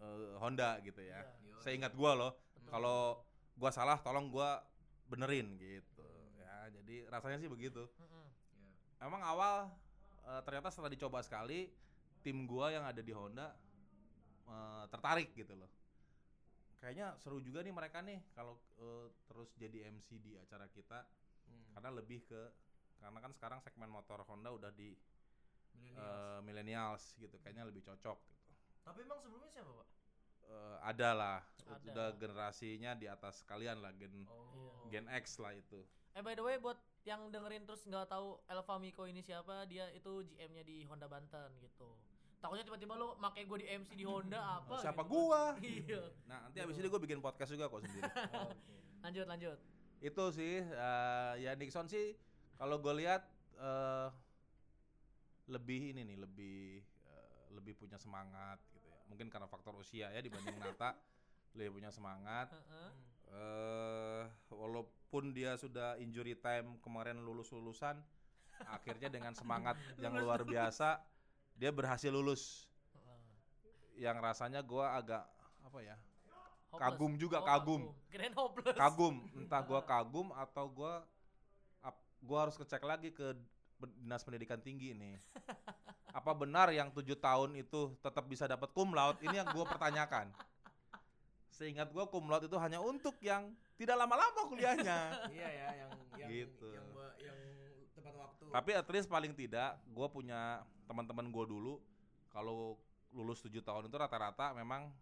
[0.00, 1.22] eh, Honda gitu ya.
[1.44, 1.60] Yoi.
[1.60, 2.32] Saya ingat gue loh
[2.68, 3.20] kalau
[3.56, 4.50] gue salah tolong gue
[5.08, 6.04] benerin gitu
[6.36, 7.88] ya jadi rasanya sih begitu.
[8.00, 9.06] Iya.
[9.08, 9.68] Emang awal
[10.24, 11.68] eh, ternyata setelah dicoba sekali
[12.20, 13.54] tim gua yang ada di Honda
[14.48, 15.70] eh, tertarik gitu loh.
[16.78, 21.02] Kayaknya seru juga nih mereka nih kalau eh, terus jadi MC di acara kita
[21.48, 21.64] Hmm.
[21.72, 22.42] karena lebih ke
[23.00, 24.92] karena kan sekarang segmen motor Honda udah di
[25.72, 25.96] Millennials.
[25.96, 28.52] eh, millennials gitu kayaknya lebih cocok gitu.
[28.84, 29.88] Tapi emang sebelumnya siapa, Pak?
[30.44, 31.88] Eh, ada lah Ada.
[31.88, 34.84] udah generasinya di atas kalian lah gen Oh.
[34.88, 35.80] Gen X lah itu.
[36.12, 39.88] Eh by the way buat yang dengerin terus nggak tahu Elva Miko ini siapa, dia
[39.90, 41.96] itu GM-nya di Honda Banten gitu.
[42.38, 44.78] Takutnya tiba-tiba lo make gue di MC di Honda apa?
[44.78, 45.10] Siapa gitu.
[45.10, 45.58] gua?
[45.62, 46.02] Iya.
[46.30, 48.06] Nah, nanti abis ini gue bikin podcast juga kok sendiri.
[49.04, 49.58] Lanjut lanjut.
[49.98, 52.14] itu sih eh, ya Nixon sih
[52.54, 53.26] kalau gue lihat
[53.58, 54.08] eh,
[55.50, 58.98] lebih ini nih, lebih eh, lebih punya semangat gitu ya.
[59.10, 60.94] Mungkin karena faktor usia ya dibanding Nata
[61.58, 62.54] lebih punya semangat.
[62.54, 62.90] Heeh.
[63.28, 64.24] eh
[64.54, 67.98] walaupun dia sudah injury time kemarin lulus lulusan,
[68.70, 71.02] akhirnya dengan semangat yang luar biasa
[71.58, 72.64] dia berhasil lulus.
[72.94, 73.20] Heeh.
[74.00, 75.26] Yang rasanya gua agak
[75.60, 75.96] apa ya?
[76.68, 76.84] Hopeless.
[76.84, 77.82] Kagum juga, Oh, kagum.
[78.34, 78.76] Hopeless.
[78.76, 81.02] Kagum, entah gua kagum atau gua
[81.80, 83.34] ap- gua harus ngecek lagi ke
[83.98, 85.18] dinas pendidikan tinggi nih.
[86.18, 89.18] Apa benar yang tujuh tahun itu tetap bisa dapat cum laude?
[89.20, 90.30] Ini yang gua pertanyakan.
[91.48, 95.26] Seingat gua cum laude itu hanya untuk yang tidak lama-lama kuliahnya.
[95.28, 96.68] iya ya yang yang Gitu.
[96.70, 97.36] yang, ba- yang
[98.08, 98.44] tepat waktu.
[98.48, 101.80] Tapi at least paling tidak gua punya teman-teman gua dulu
[102.28, 102.80] kalau
[103.12, 104.92] lulus tujuh tahun itu rata-rata memang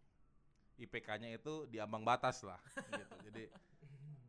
[0.77, 2.61] IPK-nya itu di ambang batas lah
[2.93, 3.17] gitu.
[3.31, 3.45] Jadi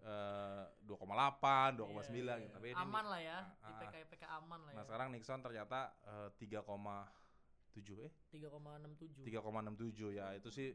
[0.07, 2.53] eh 2,8, 2,9 Iya, gitu.
[2.55, 3.39] Tapi ini aman lah ya.
[3.59, 3.71] Ah, ah.
[3.75, 4.77] IPK IPK aman lah ya.
[4.79, 9.27] Nah, sekarang Nixon ternyata eh, 3,7 eh 3,67.
[9.27, 10.31] 3,67 ya.
[10.39, 10.71] Itu sih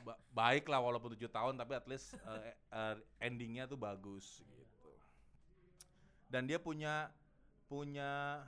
[0.00, 4.40] ba- baik lah walaupun 7 tahun tapi at least eh, eh, endingnya tuh bagus.
[6.30, 7.10] Dan dia punya
[7.66, 8.42] punya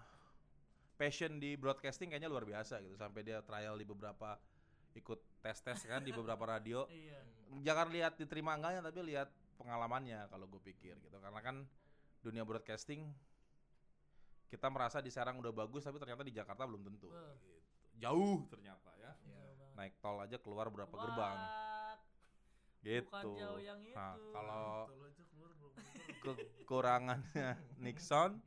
[0.95, 4.38] passion di broadcasting kayaknya luar biasa gitu sampai dia trial di beberapa
[4.95, 6.87] ikut tes-tes kan di beberapa radio.
[6.92, 7.21] Iya.
[7.53, 9.29] Jangan lihat diterima enggaknya tapi lihat
[9.61, 11.21] pengalamannya kalau gue pikir gitu.
[11.21, 11.68] Karena kan
[12.25, 13.12] dunia broadcasting
[14.49, 17.12] kita merasa di Serang udah bagus tapi ternyata di Jakarta belum tentu.
[17.12, 17.37] Wah.
[17.37, 17.61] Gitu.
[18.01, 19.12] Jauh ternyata ya.
[19.12, 19.77] Banget.
[19.77, 22.01] Naik tol aja keluar berapa gerbang What?
[22.83, 23.09] gitu.
[23.11, 23.97] Bukan jauh yang itu.
[23.97, 24.68] Nah, kalau
[26.23, 28.39] Kekurangannya Nixon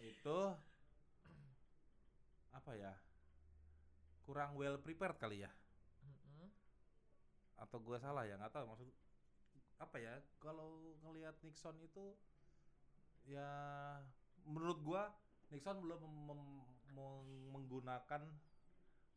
[0.00, 0.38] itu
[2.54, 2.94] apa ya?
[4.24, 5.50] Kurang well prepared kali ya.
[7.58, 8.88] Atau gue salah ya nggak tahu maksud
[9.82, 12.14] apa ya kalau ngelihat Nixon itu
[13.26, 13.48] ya
[14.46, 15.02] menurut gua
[15.50, 16.02] Nixon belum
[17.52, 18.22] menggunakan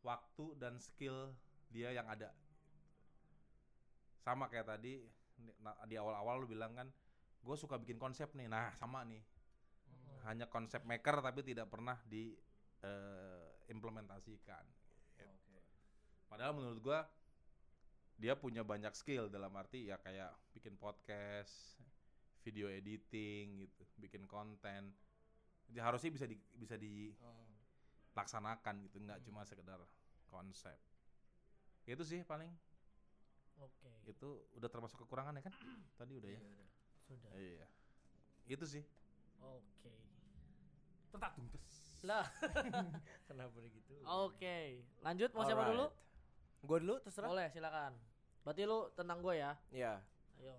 [0.02, 1.32] waktu dan skill
[1.68, 2.32] dia yang ada
[4.24, 5.04] sama kayak tadi
[5.86, 6.88] di awal-awal lu bilang kan
[7.38, 8.50] gue suka bikin konsep nih.
[8.50, 9.22] Nah sama nih.
[9.88, 10.20] Mm-mm.
[10.28, 12.36] hanya konsep maker tapi tidak pernah di
[12.84, 14.64] eh, implementasikan
[15.16, 15.58] gitu.
[16.28, 17.08] padahal menurut gua
[18.18, 21.78] dia punya banyak skill dalam arti ya kayak bikin podcast
[22.42, 24.90] video editing gitu bikin konten.
[25.68, 29.78] Jadi harusnya bisa di, bisa dilaksanakan gitu nggak cuma sekedar
[30.26, 30.74] konsep.
[31.86, 32.50] Itu sih paling
[33.58, 33.90] Oke.
[34.06, 35.52] itu udah termasuk kekurangannya kan
[36.00, 36.40] tadi udah ya
[37.04, 37.30] Sudah.
[37.34, 37.66] iya
[38.46, 38.84] itu sih
[39.42, 39.92] Oke.
[41.10, 42.22] tetak tungtes Lah,
[43.26, 43.90] Kenapa begitu?
[44.06, 44.58] oke.
[45.02, 45.90] Lanjut mau siapa dulu?
[46.62, 47.26] Gue dulu terserah.
[47.26, 47.90] Boleh, silakan.
[48.46, 49.58] Berarti lu tentang gue ya.
[49.74, 49.98] Iya.
[50.38, 50.54] Ayo.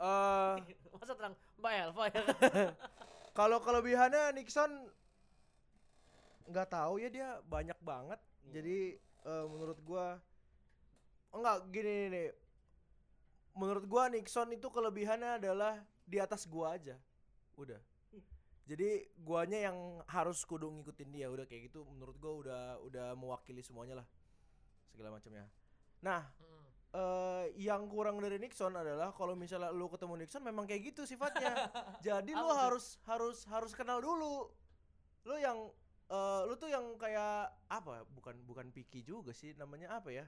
[0.00, 0.56] Eh
[0.96, 2.22] Masa tenang Mbak Elva ya?
[3.38, 4.88] kalau kelebihannya Nixon
[6.48, 8.20] nggak tahu ya dia banyak banget.
[8.48, 10.16] Jadi eh, menurut gua
[11.34, 12.28] enggak gini nih.
[13.54, 16.98] Menurut gua Nixon itu kelebihannya adalah di atas gua aja.
[17.54, 17.78] Udah.
[18.64, 23.60] Jadi guanya yang harus kudu ngikutin dia udah kayak gitu menurut gua udah udah mewakili
[23.60, 24.06] semuanya lah.
[24.90, 25.46] Segala macamnya.
[26.00, 26.64] Nah, Mm.
[26.94, 31.50] eh yang kurang dari Nixon adalah kalau misalnya lu ketemu Nixon memang kayak gitu sifatnya.
[32.06, 34.48] Jadi lu harus harus harus kenal dulu.
[35.26, 35.70] Lu yang
[36.08, 38.02] eh lu tuh yang kayak apa?
[38.08, 40.24] Bukan bukan picky juga sih namanya apa ya?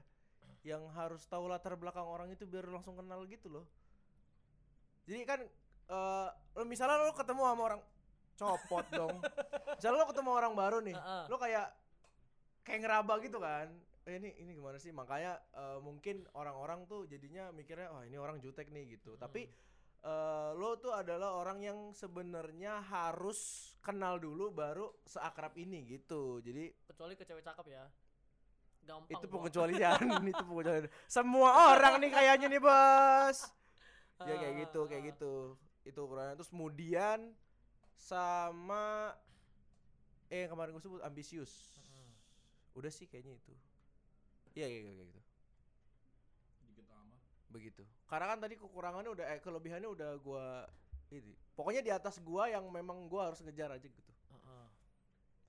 [0.67, 3.65] Yang harus tahu latar belakang orang itu biar langsung kenal gitu loh.
[5.07, 5.39] Jadi kan
[5.87, 7.81] eh lu misalnya lu ketemu sama orang
[8.35, 9.17] copot dong.
[9.79, 11.23] Misalnya lu ketemu orang baru nih, Heeh.
[11.31, 11.67] lu kayak
[12.67, 13.71] kayak ngeraba gitu kan.
[14.07, 14.91] Eh, ini ini gimana sih?
[14.91, 19.15] Makanya eh, mungkin orang-orang tuh jadinya mikirnya oh ini orang jutek nih gitu.
[19.15, 19.47] Tapi
[20.03, 26.43] eh, lo tuh adalah orang yang sebenarnya harus kenal dulu baru seakrab ini gitu.
[26.43, 27.87] Jadi Kecuali ke cewek cakep ya.
[28.87, 29.19] Gampang.
[29.19, 29.99] itu pengecualian,
[30.31, 30.87] itu pengecualian.
[31.11, 33.37] Semua orang nih kayaknya nih, Bos.
[34.23, 35.33] Ya kayak gitu, kayak Ah, gitu.
[35.83, 37.35] Itu ukurannya terus kemudian
[37.99, 39.11] sama
[40.31, 41.77] eh yang kemarin gue sebut ambisius.
[42.73, 43.53] Udah sih kayaknya itu.
[44.55, 45.19] Iya kayak kayak gitu.
[47.47, 47.83] Begitu.
[48.07, 50.67] Karena kan tadi kekurangannya udah eh kelebihannya udah gua
[51.11, 51.33] ini.
[51.55, 54.11] Pokoknya di atas gua yang memang gua harus ngejar aja gitu.
[54.31, 54.65] Heeh.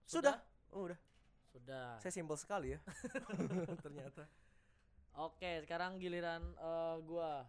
[0.07, 0.39] Sudah.
[0.71, 0.99] Oh, udah.
[1.59, 1.99] Sudah.
[1.99, 2.81] Saya simpel sekali ya.
[3.85, 4.31] Ternyata.
[5.19, 7.43] Oke, sekarang giliran eh, gua.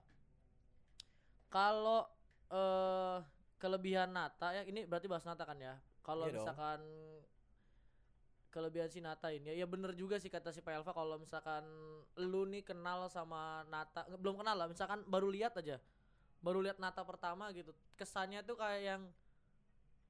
[1.53, 2.09] Kalau
[2.49, 3.17] eh
[3.61, 5.77] kelebihan Nata ya ini berarti bahas Nata kan ya.
[6.01, 6.41] Kalau dong.
[6.41, 6.81] misalkan
[8.49, 11.61] kelebihan si Nata ini ya, ya bener juga sih kata si Pak Elva kalau misalkan
[12.17, 15.77] lu nih kenal sama Nata belum kenal lah misalkan baru lihat aja
[16.41, 19.01] baru lihat Nata pertama gitu kesannya tuh kayak yang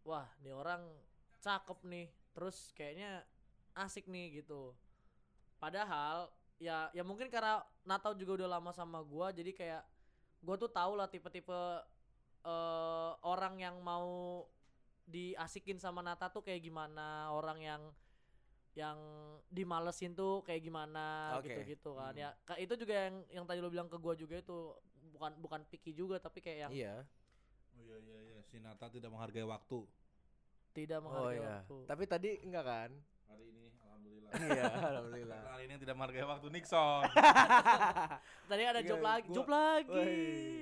[0.07, 0.87] wah nih orang
[1.43, 3.27] cakep nih terus kayaknya
[3.75, 4.75] asik nih gitu
[5.59, 9.83] padahal ya ya mungkin karena Natal juga udah lama sama gua jadi kayak
[10.41, 11.59] gua tuh tahu lah tipe-tipe
[12.39, 14.47] eh orang yang mau
[15.05, 17.81] diasikin sama Nata tuh kayak gimana orang yang
[18.77, 18.95] yang
[19.49, 22.21] dimalesin tuh kayak gimana gitu-gitu kan Hmm.
[22.21, 24.57] ya itu juga yang yang tadi lo bilang ke gua juga itu
[25.11, 26.95] bukan bukan picky juga tapi kayak yang Iya.
[27.73, 29.87] Oh iya iya iya, si Nata tidak menghargai waktu.
[30.69, 31.49] tidak Oh menghargai iya.
[31.65, 32.91] waktu Tapi tadi enggak kan?
[33.29, 34.31] Hari ini alhamdulillah.
[34.49, 35.41] Iya, alhamdulillah.
[35.47, 37.01] Hari ini tidak menghargai waktu Nixon.
[38.49, 40.07] tadi ada job Iya, lagi job lagi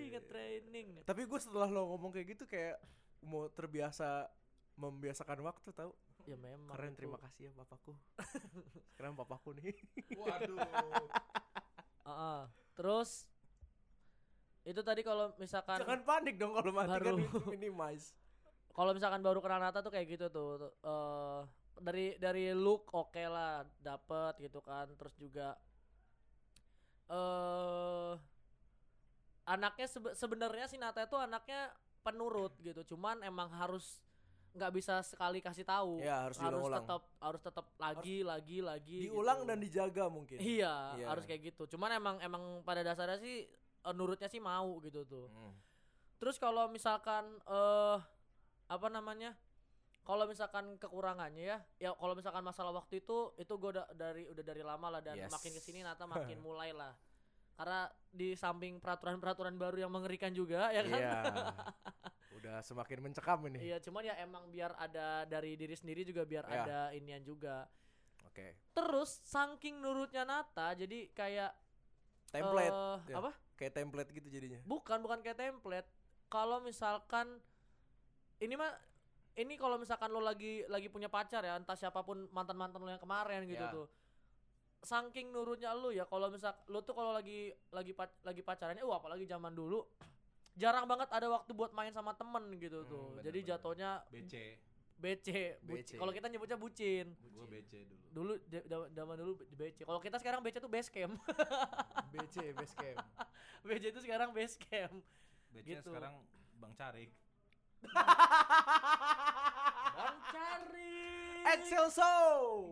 [0.09, 2.79] ke training Tapi gue setelah lo ngomong kayak gitu kayak
[3.21, 4.27] mau terbiasa
[4.75, 5.91] membiasakan waktu tahu.
[6.23, 7.95] ya memang Keren terima kasih ya bapakku.
[8.91, 9.71] Sekarang bapakku nih.
[10.13, 10.59] Waduh.
[12.03, 12.41] Heeh.
[12.71, 13.25] terus
[14.63, 17.19] itu tadi kalau misalkan Jangan panik dong kalau mati kan Baru.
[17.19, 18.11] itu minimize.
[18.69, 21.41] kalau misalkan baru kenal Nata tuh kayak gitu tuh tuh, eh
[21.79, 25.55] dari dari look oke lah dapet gitu kan terus juga
[27.07, 28.13] eh
[29.45, 34.03] anaknya sebe- sebenarnya si Nata itu anaknya penurut gitu cuman emang harus
[34.51, 39.43] nggak bisa sekali kasih tahu Ya, harus harus tetap harus tetap lagi lagi lagi Diulang
[39.43, 39.47] gitu.
[39.47, 40.37] dan dijaga mungkin.
[40.37, 41.05] iya Iya.
[41.07, 45.27] harus kayak gitu cuman emang emang pada dasarnya sih eh, nurutnya sih mau gitu tuh
[45.29, 45.53] Hmm.
[46.17, 47.97] Terus kalau misalkan eh
[48.67, 49.37] apa namanya?
[50.07, 54.39] Kalau misalkan kekurangannya ya, ya kalau misalkan masalah waktu itu itu gue udah dari udah
[54.41, 55.27] dari lama lah dan Yes.
[55.29, 56.95] makin ke sini Nata makin mulai lah.
[57.53, 60.95] Karena di samping peraturan-peraturan baru yang mengerikan juga ya kan.
[60.95, 61.19] Iya.
[62.37, 63.59] Udah semakin mencekam ini.
[63.65, 66.53] Iya, cuman ya emang biar ada dari diri sendiri juga biar Ya.
[66.63, 67.65] ada inian juga.
[68.23, 68.55] Oke.
[68.71, 71.51] Terus saking nurutnya Nata jadi kayak
[72.29, 72.71] Template.
[72.71, 73.15] eh, Ya.
[73.19, 73.31] apa?
[73.57, 74.61] Kayak template gitu jadinya.
[74.63, 75.89] Bukan, bukan kayak template.
[76.29, 77.41] Kalau misalkan
[78.37, 78.69] ini mah
[79.37, 82.99] ini kalau misalkan lo lagi lagi punya pacar ya, entah siapa pun mantan-mantan lo yang
[82.99, 83.69] kemarin gitu Ya.
[83.69, 83.87] tuh.
[84.79, 89.25] Saking nurutnya lu ya kalau misal lu tuh kalau lagi lagi lagi pacarannya, wah apalagi
[89.25, 89.85] zaman dulu
[90.53, 93.05] jarang banget ada waktu buat main sama temen gitu Hmm, tuh.
[93.11, 93.49] bener, Jadi bener.
[93.51, 94.33] jatuhnya BC.
[94.97, 95.27] BC,
[95.61, 95.89] BC.
[95.93, 97.13] kalau kita nyebutnya bucin.
[97.27, 98.01] Gue BC dulu.
[98.09, 98.33] Dulu
[98.89, 99.85] zaman dulu BC.
[99.85, 101.13] Kalau kita sekarang BC tuh base camp.
[102.13, 102.97] BC base camp.
[103.67, 104.97] BC itu sekarang base camp.
[105.51, 105.85] BC Gitu.
[105.85, 106.17] sekarang
[106.55, 107.13] Bang Carik.
[109.97, 110.95] Bang Cari.
[111.47, 112.13] Excelso.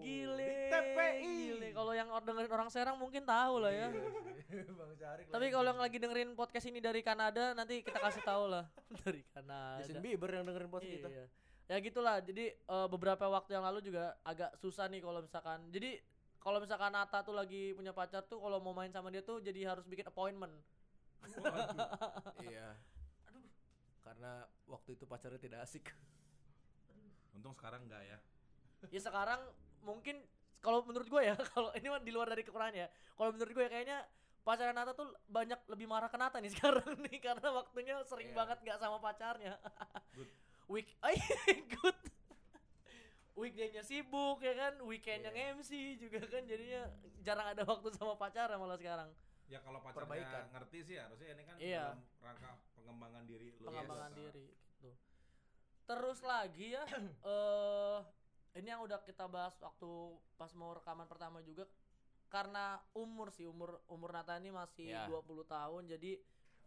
[0.04, 0.40] Gile.
[0.40, 1.36] Di TPI.
[1.56, 1.70] Gile.
[1.72, 3.88] Kalau yang dengerin orang Serang mungkin tahu lah ya.
[4.80, 5.28] Bang Carik.
[5.32, 8.68] Tapi kalau yang lagi dengerin podcast ini dari Kanada nanti kita kasih tahu lah
[9.04, 9.80] dari Kanada.
[9.84, 11.10] Justin Bieber yang dengerin podcast kita.
[11.10, 11.26] Iya.
[11.66, 12.18] Ya gitulah.
[12.22, 15.60] Jadi eh, beberapa waktu yang lalu juga agak susah nih kalau misalkan.
[15.72, 15.98] Jadi
[16.46, 19.74] kalau misalkan Nata tuh lagi punya pacar tuh kalau mau main sama dia tuh jadi
[19.74, 20.54] harus bikin appointment.
[22.46, 22.78] Iya.
[24.06, 24.32] Karena
[24.66, 25.90] waktu itu pacarnya tidak asik.
[27.34, 28.18] Untung sekarang enggak ya.
[28.86, 29.42] ya sekarang
[29.82, 30.22] mungkin
[30.62, 33.72] kalau menurut gue ya kalau ini di luar dari kekurangan ya kalau menurut gue ya
[33.72, 34.00] kayaknya
[34.42, 38.38] pacaran Nata tuh banyak lebih marah ke Nata nih sekarang nih karena waktunya sering Iya.
[38.38, 39.58] banget nggak sama pacarnya
[40.14, 40.30] Good.
[40.74, 41.18] week ay
[41.72, 41.98] good
[43.36, 45.54] weekday-nya sibuk ya kan weekend yang Iya.
[45.58, 46.82] MC juga kan jadinya
[47.20, 49.10] jarang ada waktu sama pacarnya malah sekarang
[49.46, 50.44] Ya kalau pacarnya Perbaikan.
[50.52, 51.84] ngerti sih harusnya ini kan Iya.
[51.90, 52.52] dalam rangka
[52.86, 53.66] pengembangan diri lu.
[53.66, 54.18] pengembangan ya.
[54.22, 54.92] diri gitu.
[55.86, 56.84] Terus lagi ya
[57.34, 58.00] eh
[58.56, 59.90] ini yang udah kita bahas waktu
[60.38, 61.66] pas mau rekaman pertama juga
[62.30, 65.10] karena umur sih umur umur Nata ini masih Ya.
[65.10, 66.22] 20 tahun jadi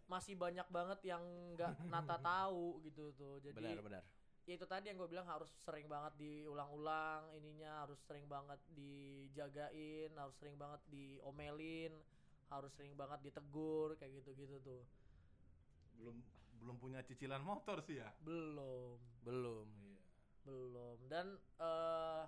[0.09, 1.22] masih banyak banget yang
[1.54, 3.38] nggak Nata tahu gitu tuh.
[3.38, 4.02] Jadi Benar, benar.
[4.48, 10.09] ya itu tadi yang gue bilang harus sering banget diulang-ulang ininya harus sering banget dijagain
[10.16, 11.92] harus sering banget diomelin
[12.48, 14.81] harus sering banget ditegur kayak gitu-gitu tuh
[15.98, 16.16] Belum
[16.58, 18.11] belum punya cicilan motor sih ya.
[18.22, 19.66] belum Belum.
[19.66, 19.98] Iya.
[20.48, 22.24] belum dan eh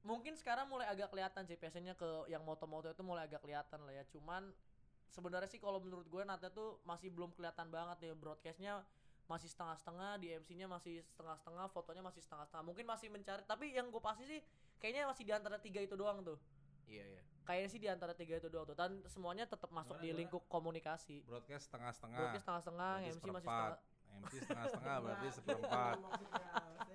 [0.00, 3.92] mungkin sekarang mulai agak kelihatan sih biasanya ke yang moto-moto itu mulai agak kelihatan lah
[3.92, 4.48] ya cuman
[5.12, 8.80] sebenarnya sih kalau menurut gue Nata tuh masih belum kelihatan banget ya broadcastnya
[9.28, 14.02] masih setengah-setengah di MC-nya masih setengah-setengah fotonya masih setengah-setengah mungkin masih mencari tapi yang gue
[14.02, 14.40] pasti sih
[14.80, 16.40] kayaknya masih di antara tiga itu doang tuh
[16.90, 17.22] Iya, iya.
[17.46, 20.20] kayaknya sih di antara tiga itu doang tuh dan semuanya tetap masuk Gimana, di gimana?
[20.22, 22.18] lingkup komunikasi Broadcast setengah-setengah.
[22.18, 23.78] broadcast setengah-setengah MC masih setengah
[24.10, 25.96] MC setengah-setengah berarti seperempat.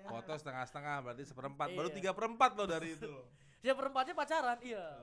[0.06, 1.68] Foto setengah-setengah berarti seperempat.
[1.72, 1.96] Baru Iya.
[1.96, 3.08] tiga perempat loh dari itu.
[3.64, 4.94] Ya perempatnya pacaran, iya.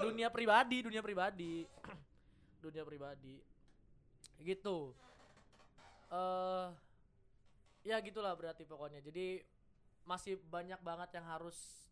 [0.00, 1.68] dunia pribadi, dunia pribadi.
[2.64, 3.36] dunia pribadi.
[4.40, 4.78] Gitu.
[6.08, 6.66] Eh
[7.84, 9.04] ya gitulah berarti pokoknya.
[9.04, 9.44] Jadi
[10.08, 11.83] masih banyak banget yang harus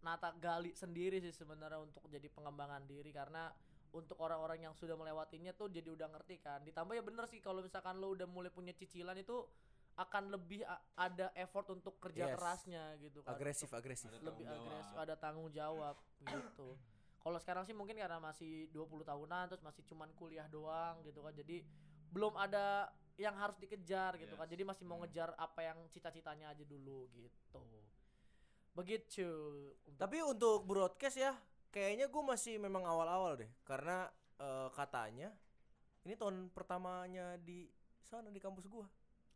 [0.00, 3.52] Nata gali sendiri sih sebenarnya untuk jadi pengembangan diri karena
[3.90, 6.62] untuk orang-orang yang sudah melewatinya tuh jadi udah ngerti kan.
[6.64, 9.44] Ditambah ya bener sih kalau misalkan lo udah mulai punya cicilan itu
[9.98, 10.64] akan lebih
[10.96, 12.38] ada effort untuk kerja Yes.
[12.38, 13.36] kerasnya gitu kan.
[13.36, 16.68] agresif Untuk agresif Ada lebih tanggung agresif, ada tanggung jawab gitu.
[17.20, 21.36] Kalau sekarang sih mungkin karena masih 20 tahunan terus masih cuman kuliah doang gitu kan.
[21.36, 21.60] Jadi
[22.08, 22.88] belum ada
[23.20, 24.48] yang harus dikejar gitu kan.
[24.48, 24.52] Yes.
[24.56, 25.04] Jadi masih mau Hmm.
[25.04, 27.60] ngejar apa yang cita-citanya aja dulu gitu.
[28.74, 29.28] Begitu.
[29.98, 31.32] Tapi untuk broadcast ya,
[31.70, 34.08] kayaknya gue masih memang awal-awal deh, karena
[34.40, 35.30] eh, katanya
[36.04, 37.68] ini tahun pertamanya di
[38.08, 38.86] sana di kampus gua.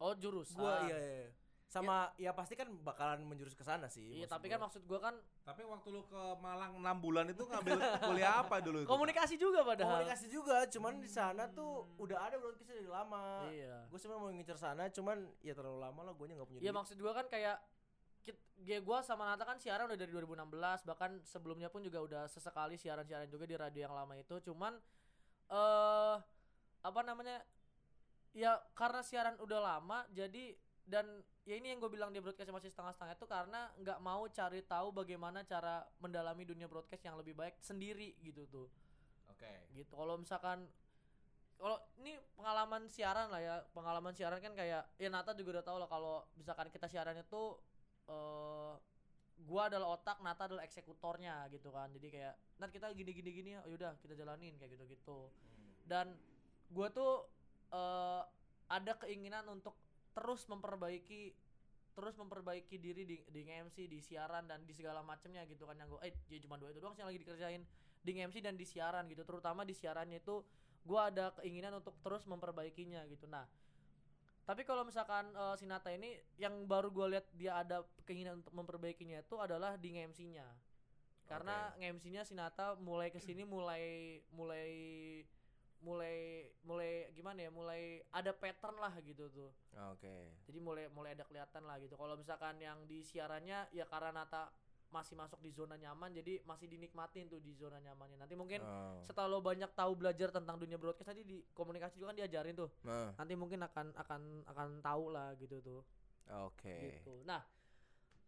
[0.03, 0.59] oh jurusan.
[0.59, 1.17] Gua iya, iya.
[1.29, 1.31] iya.
[1.65, 4.23] Sama ya pasti kan bakalan menjurus ke sana sih.
[4.23, 4.57] Iya, tapi gua.
[4.57, 8.65] kan maksud gua kan Tapi waktu lu ke Malang 6 bulan itu ngambil kuliah apa
[8.65, 8.89] dulu itu?
[8.89, 10.01] komunikasi juga padahal.
[10.01, 13.45] komunikasi juga, cuman di sana tuh udah ada broadcastnya dari lama.
[13.53, 13.77] Iya.
[13.93, 16.61] Gue sebenarnya mau ngincer sana, cuman ya terlalu lama lah, gue nggak punya.
[16.65, 17.61] Iya maksud gua kan kayak
[18.65, 22.81] ya gua sama Nata kan siaran udah dari 2016 bahkan sebelumnya pun juga udah sesekali
[22.81, 24.41] siaran-siaran juga di radio yang lama itu.
[24.41, 24.79] Cuman
[25.53, 26.17] eh
[26.85, 27.41] apa namanya
[28.37, 32.69] ya karena siaran udah lama jadi dan ya ini yang gue bilang di broadcast masih
[32.69, 37.57] setengah-setengah itu karena nggak mau cari tahu bagaimana cara mendalami dunia broadcast yang lebih baik
[37.65, 38.69] sendiri gitu tuh.
[39.33, 39.49] Oke.
[39.73, 39.93] gitu.
[39.97, 40.69] Kalau misalkan
[41.57, 43.57] kalau ini pengalaman siaran lah ya.
[43.73, 47.57] Pengalaman siaran kan kayak ya Nata juga udah tahu lah kalau misalkan kita siaran itu
[48.09, 48.75] eh
[49.45, 51.91] gua adalah otak Nata adalah eksekutornya gitu kan.
[51.93, 55.21] Jadi kayak Nat kita gini gini gini ya yaudah kita jalanin kayak gitu gitu
[55.85, 56.17] dan
[56.73, 57.29] gua tuh
[57.73, 58.23] eh
[58.73, 59.77] ada keinginan untuk
[60.17, 61.37] terus memperbaiki
[61.95, 65.79] terus memperbaiki diri di di MC di siaran dan di segala macamnya gitu kan.
[65.79, 67.63] Yang gue eh ya cuma dua itu doang sih yang lagi dikerjain.
[68.05, 69.23] Di MC dan di siaran gitu.
[69.23, 70.43] Terutama di siarannya itu
[70.83, 73.31] gua ada keinginan untuk terus memperbaikinya gitu.
[73.31, 73.47] Nah
[74.45, 78.53] tapi kalau misalkan eh, si Nata ini yang baru gua lihat dia ada keinginan untuk
[78.53, 80.47] memperbaikinya itu adalah di MC-nya
[81.25, 84.73] karena MC-nya si Nata mulai ke sini mulai mulai
[85.85, 89.53] mulai mulai gimana ya mulai ada pattern lah gitu tuh.
[89.93, 90.33] Oke.
[90.49, 91.95] jadi mulai mulai ada kelihatan lah gitu.
[92.01, 94.49] Kalau misalkan yang di siarannya ya karena Nata
[94.95, 99.03] masih masuk di zona nyaman jadi masih dinikmatin tuh di zona nyamannya nanti mungkin Oh.
[99.03, 102.71] setelah lo banyak tahu belajar tentang dunia broadcast tadi di komunikasi juga kan diajarin tuh
[102.83, 105.83] Nah, nanti mungkin akan akan akan tahu lah gitu tuh
[106.47, 106.95] Oke.
[106.95, 107.43] gitu nah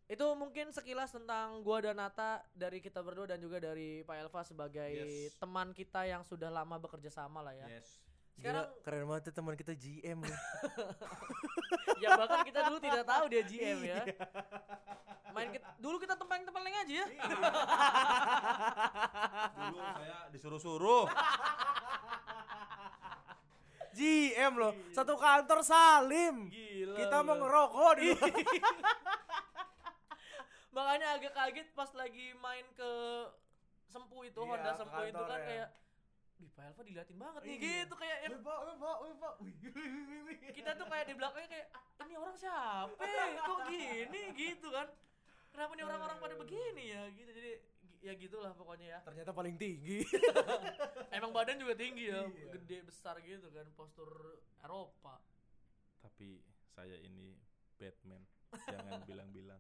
[0.06, 4.42] itu mungkin sekilas tentang gua dan Nata dari kita berdua dan juga dari Pak Elva
[4.42, 5.34] sebagai Yes.
[5.36, 8.05] teman kita yang sudah lama bekerja sama lah ya Yes.
[8.36, 10.36] Sekarang Gila, keren banget tuh teman kita GM nih.
[12.04, 14.00] ya bahkan kita dulu tidak tahu dia GM ya
[15.32, 17.06] main kita, dulu kita tempeng-tempeng aja ya
[19.52, 21.04] Dulu saya disuruh-suruh.
[23.92, 26.48] GM loh, satu kantor Salim.
[26.48, 28.08] gila Kita mau ngerokok di
[30.76, 32.90] makanya agak kaget pas lagi main ke
[33.88, 35.42] Sempu itu Iya, Honda ke Sempu itu kan ya.
[35.42, 35.68] kayak
[36.36, 37.60] Wih, Pak Elva diliatin banget nih Iya.
[37.82, 39.34] gitu kayak yang Wih, Pak, wih, Pak, wih, Pak.
[40.52, 43.04] Kita tuh kayak di belakangnya kayak ah, ini orang siapa
[43.40, 44.86] kok gini gitu kan
[45.48, 47.52] kenapa nih orang-orang pada begini ya gitu jadi
[47.98, 50.04] ya gitulah pokoknya ya Ternyata paling tinggi.
[51.16, 52.52] emang badan juga tinggi ya Iya.
[52.52, 54.08] gede besar gitu kan postur
[54.60, 55.18] Eropa
[55.98, 57.34] Tapi saya ini
[57.74, 58.20] Batman.
[58.62, 59.58] Jangan bilang-bilang.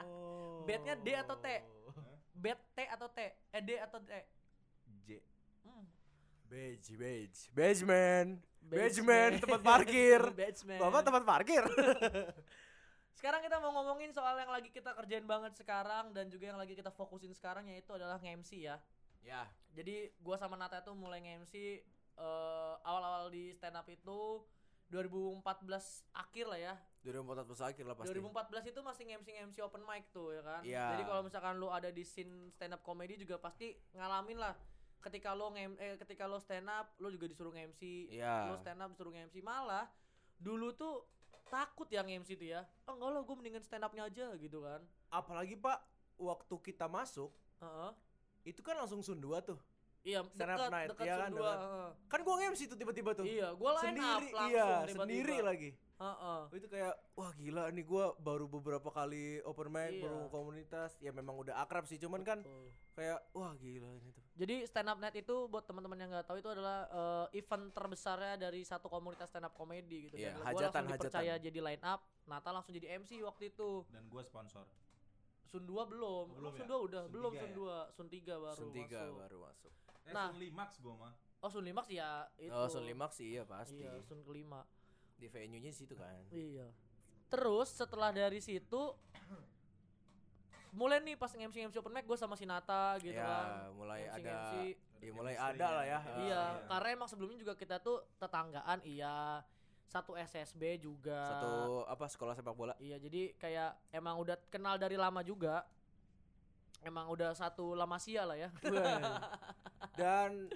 [0.00, 0.64] Oh.
[0.64, 1.46] Bednya D atau T?
[2.32, 3.20] bed T atau T
[3.52, 4.10] eh D atau T
[5.04, 5.20] J.
[5.64, 5.86] Hmm.
[6.50, 7.40] Beige, beige.
[7.54, 8.42] Beige man.
[8.62, 10.20] Beige man, tempat parkir.
[10.82, 11.64] Bapak tempat parkir.
[13.18, 16.74] Sekarang kita mau ngomongin soal yang lagi kita kerjain banget sekarang dan juga yang lagi
[16.74, 18.82] kita fokusin sekarang yaitu adalah nge-MC ya.
[19.22, 19.46] ya.
[19.76, 21.54] Jadi gua sama Nata itu mulai nge-MC
[22.18, 24.42] eh, awal-awal di stand up itu
[24.90, 25.44] 2014
[26.12, 26.74] akhir lah ya.
[27.06, 28.10] 2014 akhir lah pasti.
[28.10, 30.62] 2014 itu masih nge-MC nge-MC open mic tuh ya kan.
[30.66, 30.86] Iya.
[30.98, 34.54] Jadi kalau misalkan lu ada di scene stand up comedy juga pasti ngalamin lah
[35.02, 38.14] ketika lo nge eh, ketika lo stand up lo juga disuruh nge-MC.
[38.14, 38.54] Iya.
[38.54, 39.90] Lo stand up disuruh nge-MC malah
[40.38, 41.02] dulu tuh
[41.50, 42.62] takut yang nge-MC tuh ya.
[42.86, 44.80] Oh enggak lah gue mendingan stand upnya aja gitu kan.
[45.12, 45.78] Apalagi Pak,
[46.16, 47.90] waktu kita masuk Heeh.
[48.48, 49.58] itu kan langsung Sundua tuh.
[50.02, 51.90] Iya, Stand up dekat night, dekat iya kan, Sundua, heeh.
[52.10, 53.22] Kan gua nge-MC tuh tiba-tiba tuh.
[53.22, 55.70] Iya, gua line sendiri, up langsung iya, sendiri lagi.
[56.02, 56.40] Heeh.
[56.44, 60.02] Oh, itu kayak wah gila nih gua baru beberapa kali open mic, Iya.
[60.02, 60.98] baru komunitas.
[60.98, 62.74] Ya memang udah akrab sih, cuman kan Betul.
[62.92, 64.24] kayak wah gila ini tuh.
[64.34, 68.34] Jadi stand up night itu buat teman-teman yang nggak tahu itu adalah eh, event terbesarnya
[68.36, 70.18] dari satu komunitas stand up comedy gitu.
[70.18, 71.46] Iya, Dan gua hajatan, langsung dipercaya hajatan.
[71.46, 73.70] jadi line up, Nata langsung jadi MC waktu itu.
[73.88, 74.66] Dan gue sponsor.
[75.44, 76.26] Sun 2 belum.
[76.32, 76.58] Belum ya?
[76.58, 77.54] Sun 2 udah, Sun belum Sun ya?
[77.54, 79.18] 2, Sun 3 baru Sun tiga masuk.
[79.20, 79.72] baru masuk.
[80.02, 80.28] Eh, Nah.
[80.30, 81.12] Sun Limax gue mah.
[81.38, 82.50] Oh Sun 5 sih ya itu.
[82.50, 83.78] Oh, Sun Limax sih iya pasti.
[83.78, 84.64] Iya, Sun kelima.
[85.22, 86.26] Di venue-nya di situ kan.
[86.34, 86.66] Iya.
[87.30, 88.90] Terus setelah dari situ
[90.72, 93.76] mulai nih pas nge-MC nge-MC open mic gue sama si Nata gitu ya, kan.
[93.76, 94.16] mulai MC.
[94.16, 94.36] ada
[95.04, 96.00] ya mulai ada lah ya.
[96.00, 96.42] Iya, iya.
[96.64, 99.44] karena emang sebelumnya juga kita tuh tetanggaan iya.
[99.92, 101.20] satu SSB juga.
[101.28, 102.72] Satu apa sekolah sepak bola?
[102.80, 105.68] Iya, jadi kayak emang udah kenal dari lama juga.
[106.80, 108.48] Emang udah satu lama sia lah ya.
[110.00, 110.48] Dan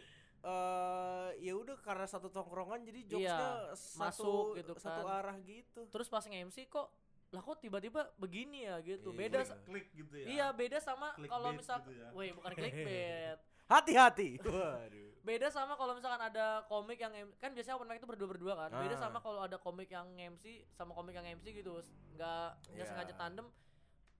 [0.46, 5.18] eh ya udah karena satu tongkrongan jadi jokesnya satu masuk gitu satu kan.
[5.20, 5.80] arah gitu.
[5.86, 6.86] Terus pas nge-MC kok
[7.26, 9.10] lah kok tiba-tiba begini ya gitu.
[9.10, 9.18] Iya.
[9.18, 9.48] Beda Klik.
[9.48, 10.26] sa- klik gitu ya.
[10.28, 12.08] Iya, beda sama kalau misal gitu ya.
[12.14, 13.38] Woi, bukan clickbait.
[13.66, 14.38] Hati-hati.
[14.46, 15.10] Waduh.
[15.26, 18.70] Beda sama kalau misalkan ada komik yang kan biasanya open mic itu berdua-berdua kan.
[18.78, 19.02] Beda Ah.
[19.02, 21.82] sama kalau ada komik yang MC sama komik yang MC gitu.
[22.14, 22.86] Nggak nggak Iya.
[22.86, 23.50] sengaja tandem.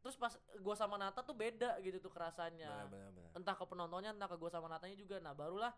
[0.02, 2.90] Terus pas gua sama Nata tuh beda gitu tuh kerasanya.
[3.32, 5.18] Entah ke penontonnya, entah ke gua sama Natanya juga.
[5.18, 5.70] Nah, barulah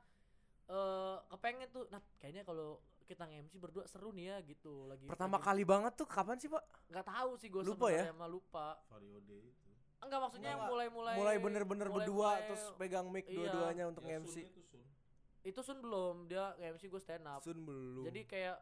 [0.68, 1.84] eh kepengen tuh.
[1.88, 5.04] Nah, kayaknya kalau kita nge-MC berdua seru nih ya gitu lagi.
[5.04, 6.60] Pertama lagi- kali banget tuh kapan sih, Pak?
[6.86, 8.04] nggak tahu sih gua Lupa ya?
[8.04, 8.66] sebenarnya mah lupa.
[8.86, 9.68] Vario Day itu.
[9.98, 10.70] Enggak maksudnya yang Enggak.
[10.70, 13.34] mulai-mulai Mulai bener-bener mulai- berdua mulai- terus pegang mic Iya.
[13.34, 14.34] dua-duanya untuk Ya, MC.
[14.36, 14.82] Sun itu Sun.
[15.42, 17.40] itu Sun belum, dia nge-MC gue stand up.
[17.40, 18.04] Sun belum.
[18.04, 18.56] Jadi kayak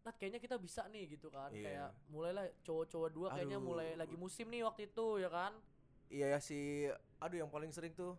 [0.00, 1.64] Nat kayaknya kita bisa nih gitu kan Iya.
[1.64, 3.66] Kayak mulailah cowok-cowok dua kayaknya Aduh.
[3.68, 5.52] mulai lagi musim nih waktu itu ya kan
[6.08, 6.88] iya ya si
[7.18, 8.16] aduh yang paling sering tuh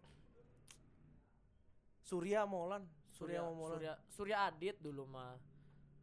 [2.10, 2.84] Surya Molan.
[3.08, 3.76] Surya, sama Molan.
[3.76, 5.36] Surya, Surya Adit dulu mah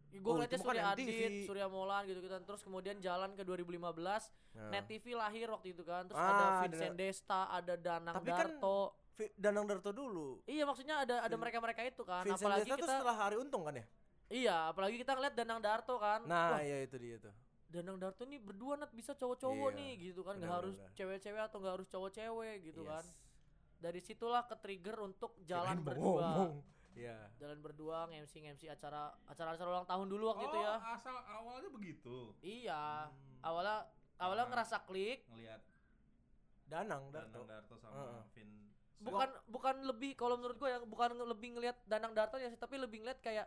[0.08, 1.00] Gue Oh, ngeliatnya kan Surya MTV.
[1.10, 4.70] Adit, Surya Molan gitu gitu Terus kemudian jalan ke 2015 Nah.
[4.70, 8.30] Net TV lahir waktu itu kan Terus Ah, ada ada- Vincent Desta, ada Danang Tapi
[8.30, 8.78] kan Darto
[9.12, 10.44] Vi- Danang Darto dulu.
[10.44, 13.74] Iya maksudnya ada ada mereka-mereka itu kan Vincent Apalagi Desta kita setelah hari untung kan
[13.74, 13.84] ya?
[14.28, 17.32] Iya apalagi kita ngeliat Danang Darto kan Nah, Wah, iya itu dia tuh.
[17.66, 21.42] Danang Darto nih berdua nat bisa cowok-cowok Iya, nih gitu kan nggak benar, harus cewek-cewek
[21.42, 22.90] atau nggak harus cowok-cewek gitu Yes.
[22.90, 23.04] kan
[23.78, 26.52] dari situlah ke trigger untuk jalan Kirain berdua ngomong.
[26.92, 27.18] Iya.
[27.36, 31.16] jalan berdua nge-MC nge-MC acara acara acara ulang tahun dulu waktu itu Oh, ya asal
[31.20, 32.16] awalnya begitu.
[32.40, 33.40] iya Hmm.
[33.42, 33.76] awalnya
[34.16, 34.50] awalnya Ah.
[34.50, 35.60] ngerasa klik Ngelihat
[36.66, 37.30] Danang Darto.
[37.30, 38.22] Danang Darto sama Heeh.
[38.32, 38.50] Vin.
[38.98, 42.74] bukan bukan lebih kalau menurut gue ya bukan lebih ngelihat Danang Darto ya sih tapi
[42.76, 43.44] lebih ngelihat kayak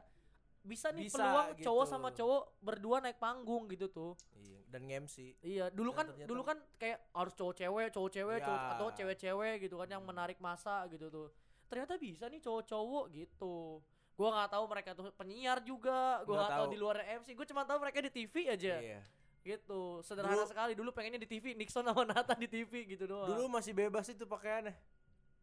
[0.62, 1.90] bisa nih Bisa peluang cowok gitu.
[1.90, 5.36] sama cowok berdua naik panggung gitu tuh Iya, dan nge-MC.
[5.42, 8.46] Iya, dulu kan ternyata- dulu kan kayak harus cowok cewek, cowok cewek, Iya.
[8.46, 11.28] cowok atau cewek-cewek gitu kan yang menarik masa gitu tuh.
[11.66, 13.82] Ternyata bisa nih cowok-cowok gitu.
[14.14, 16.74] Gua nggak tahu mereka tuh penyiar juga, gua Nggak tahu tahu.
[16.74, 17.28] di luar MC.
[17.34, 18.76] Gua cuma tahu mereka di TV aja.
[18.78, 19.02] Iya.
[19.40, 19.82] Gitu.
[20.04, 20.74] Sederhana Dulu- sekali.
[20.76, 23.26] Dulu pengennya di TV Nixon sama Nata di TV gitu doang.
[23.28, 24.76] Dulu masih bebas itu pakaiannya.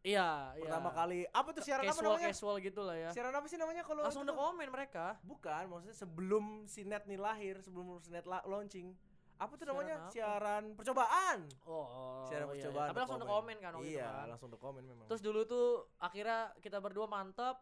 [0.05, 0.61] iya, iya.
[0.61, 1.25] Pertama kali.
[1.27, 2.29] Apa tuh siaran apa casual namanya?
[2.31, 3.09] casual gitu lah ya.
[3.11, 5.17] Siaran apa sih namanya kalau Langsung udah komen mereka.
[5.21, 8.93] Bukan, maksudnya sebelum si Net nih lahir, sebelum si Net la- launching.
[9.37, 9.95] Apa tuh Siaran namanya?
[9.95, 10.09] apa?
[10.09, 11.37] Siaran percobaan.
[11.63, 12.63] Oh, siaran iya, iya.
[12.63, 12.87] percobaan.
[12.87, 14.25] Tapi udah langsung udah komen kan waktu Iya, kan.
[14.27, 15.05] langsung komen memang.
[15.05, 15.65] Terus dulu tuh
[15.97, 17.61] akhirnya kita berdua mantap.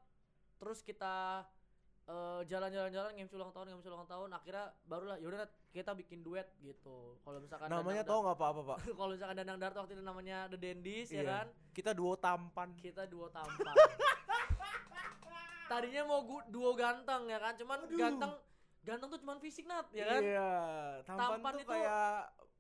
[0.56, 1.44] Terus kita
[2.06, 4.30] eh, jalan-jalan-jalan ngemsi ulang tahun, ngemsi ulang tahun.
[4.32, 7.20] Akhirnya barulah yaudah kita bikin duet gitu.
[7.20, 8.78] Kalau misalkan namanya tau nggak apa-apa, Pak?
[8.98, 11.24] Kalau misalkan Danang Darto waktu itu namanya The Dandies ya Iya.
[11.28, 11.46] kan.
[11.74, 12.72] Kita duo tampan.
[12.78, 13.76] Kita duo tampan.
[15.66, 17.98] Tadinya mau duo ganteng ya kan, cuman Aduh.
[17.98, 18.32] ganteng
[18.86, 20.22] ganteng tuh cuman fisik Nat ya kan.
[20.22, 20.50] Iya,
[21.04, 22.14] tampan, Tampan tuh itu- kayak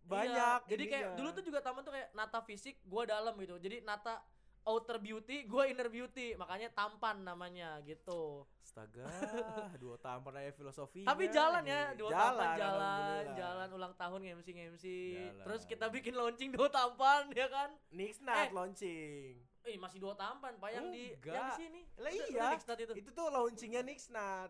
[0.05, 0.59] banyak.
[0.61, 3.57] Iya, Jadi kayak dulu tuh juga Taman tuh kayak Nata fisik, gua dalam gitu.
[3.57, 4.21] Jadi Nata
[4.65, 6.34] outer beauty, gua inner beauty.
[6.34, 8.45] Makanya tampan namanya gitu.
[8.61, 9.05] Astaga,
[9.82, 11.05] duo tampan aja filosofi.
[11.05, 14.86] Tapi jalan ya, dua tampan jalan, jalan ulang tahun nge-MC.
[14.86, 15.45] Jalan.
[15.45, 17.69] Terus kita bikin launching dua tampan ya kan?
[17.93, 18.53] Nixnat Eh.
[18.53, 19.34] launching.
[19.65, 21.34] Eh masih dua tampan, Pak yang di Enggak.
[21.34, 21.82] yang di sini.
[21.97, 22.49] Lah iya.
[22.53, 22.93] itu.
[22.93, 24.49] Itu tuh launchingnya Nixnat.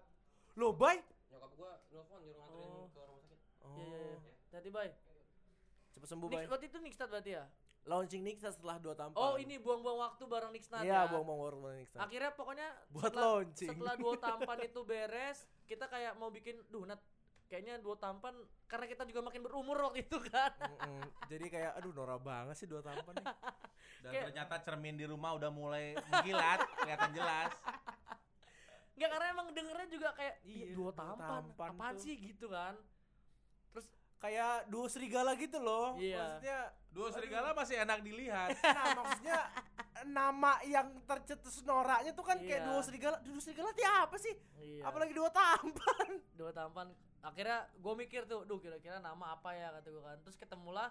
[0.56, 1.00] Lo, Bay?
[1.56, 2.88] Gua nelfon nyuruh nganterin Oh.
[2.88, 3.40] ke rumah sakit.
[3.60, 3.76] Oh.
[3.76, 4.34] Iya iya iya.
[4.54, 4.92] Hati bye.
[5.90, 6.46] Cepet sembuh, Nix, Bay.
[6.46, 7.46] berarti itu Nixnat berarti ya?
[7.86, 9.16] Launching Nixnat setelah dua tampan.
[9.16, 11.02] Oh, ini buang-buang waktu bareng Nixnat Iya, ya.
[11.08, 12.02] buang-buang waktu bareng Nixnat.
[12.02, 13.70] Akhirnya pokoknya Buat setelah, launching.
[13.70, 17.00] setelah dua tampan itu beres, kita kayak mau bikin, duh Nat,
[17.46, 18.34] kayaknya dua tampan
[18.66, 20.52] karena kita juga makin berumur waktu itu kan.
[20.58, 21.04] Mm-mm.
[21.28, 23.26] Jadi kayak aduh norak banget sih dua tampan nih.
[24.04, 27.54] Dan Kayak- ternyata cermin di rumah udah mulai mengkilat, kelihatan jelas.
[28.96, 32.02] Enggak karena emang dengernya juga kayak Iya, iya, dua dua tampan, tampan apaan tuh.
[32.02, 32.74] sih gitu kan.
[33.70, 33.88] Terus
[34.18, 35.96] kayak duo serigala gitu loh.
[35.96, 36.18] Iya.
[36.18, 38.56] Maksudnya Dua serigala masih enak dilihat.
[38.72, 39.40] nah maksudnya
[40.08, 42.68] nama yang tercetus noraknya tuh kan kayak Iya.
[42.68, 43.18] duo serigala.
[43.20, 44.32] Duo serigala itu apa sih?
[44.58, 46.08] iya, Apalagi dua tampan.
[46.32, 46.88] dua tampan.
[47.20, 50.18] Akhirnya gue mikir tuh, duh kira-kira nama apa ya kata gue kan.
[50.24, 50.88] Terus ketemulah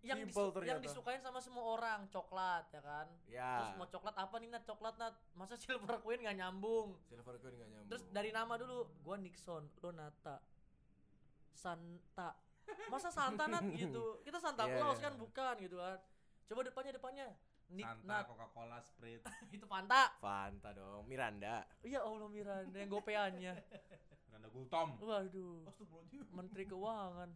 [0.00, 3.06] yang Simple disu- yang disukain sama semua orang, coklat ya kan.
[3.26, 3.52] Ya.
[3.58, 4.64] Terus mau coklat apa nih Nat?
[4.64, 5.14] Coklat Nat.
[5.34, 6.96] Masa Silver Queen gak nyambung?
[7.04, 7.90] Silver Queen gak nyambung.
[7.90, 10.40] Terus dari nama dulu, gua Nixon, lo Nata.
[11.50, 12.32] Santa.
[12.88, 14.22] Masa Santa Nat gitu.
[14.22, 15.04] Kita Santa Iya, Claus iya.
[15.04, 15.98] kan bukan gitu kan.
[16.46, 17.28] Coba depannya depannya.
[17.70, 18.24] Nick Santa, Nat.
[18.26, 19.22] Coca-Cola, Sprite.
[19.54, 20.16] Itu Fanta.
[20.16, 21.62] Fanta dong, Miranda.
[21.80, 23.52] Iya Allah Miranda yang gopeannya.
[24.30, 24.96] Nanda Gultom.
[24.98, 25.68] Waduh.
[26.32, 27.30] Menteri Keuangan.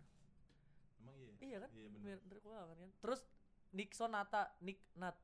[1.05, 1.32] Emang iya?
[1.38, 1.70] Iya kan?
[1.70, 2.16] Iya bener.
[2.18, 2.90] Menteri Keuangan kan.
[2.98, 3.20] Terus
[3.70, 5.16] Nixon Nata, Nick Nat.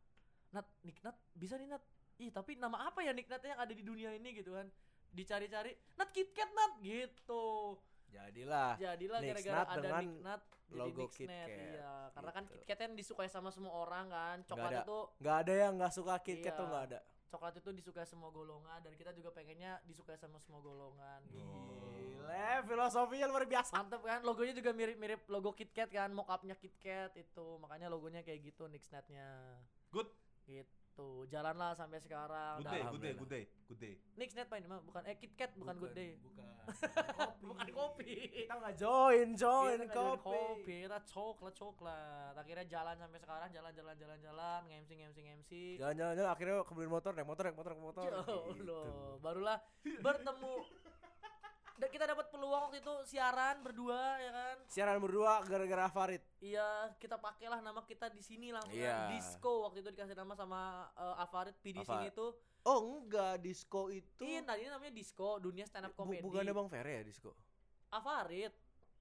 [0.50, 1.80] Nat, Nick Nat bisa nih Nat.
[2.18, 4.68] Ih, tapi nama apa ya Nick Nat yang ada di dunia ini gitu kan.
[5.10, 7.74] dicari-cari nat KitKat nat gitu
[8.06, 8.78] Jadilah.
[8.78, 12.54] jadilah Nick gara-gara Nut ada dengan Nick jadi logo Nick KitKat, iya karena kan gitu.
[12.54, 16.14] KitKat kan disukai sama semua orang kan coklat ada, itu nggak ada yang nggak suka
[16.22, 16.58] KitKat Iya.
[16.62, 16.98] tuh nggak ada.
[17.26, 21.26] coklat itu disukai semua golongan dan kita juga pengennya disukai sama semua golongan
[22.30, 23.72] Gile, filosofinya luar biasa.
[23.74, 28.38] mantep kan logonya juga mirip-mirip logo KitKat kan mock upnya KitKat itu makanya logonya kayak
[28.44, 29.58] gitu Nick Nut-nya
[29.90, 30.06] Good.
[30.46, 30.70] gitu
[31.26, 33.94] jalan lah sampai sekarang Good day, good day, good day, good day.
[34.14, 36.46] Nick Nut apa ini mah bukan eh KitKat bukan, Good Day Bukan.
[37.48, 38.12] bukan kopi
[38.44, 40.26] Kita nggak join, join Kita kopi.
[40.28, 45.62] kopi kita coklat coklat akhirnya jalan sampai sekarang jalan jalan jalan jalan ngemsi ngemsi ngemsi
[45.78, 48.04] Jalan-jalan jalan, akhirnya kebeli motor, naik motor, naik motor, naik motor.
[48.04, 48.20] Ya
[48.52, 48.76] Gitu.
[48.76, 49.58] Allah, barulah
[49.98, 50.54] bertemu.
[51.80, 54.56] Da- kita dapat peluang waktu itu siaran berdua ya kan.
[54.68, 56.20] Siaran berdua gara-gara Farid.
[56.38, 59.08] Iya, kita pakailah nama kita di sini langsung Iya.
[59.08, 59.16] kan.
[59.16, 60.60] Disco waktu itu dikasih nama sama
[60.92, 62.36] uh, Afarid P di sini tuh.
[62.60, 64.20] Oh enggak, disco itu.
[64.20, 66.20] Iya, tadinya namanya Disco, dunia stand up comedy.
[66.20, 67.32] bukannya Bang Ferry ya disco?
[67.88, 68.52] Afarid.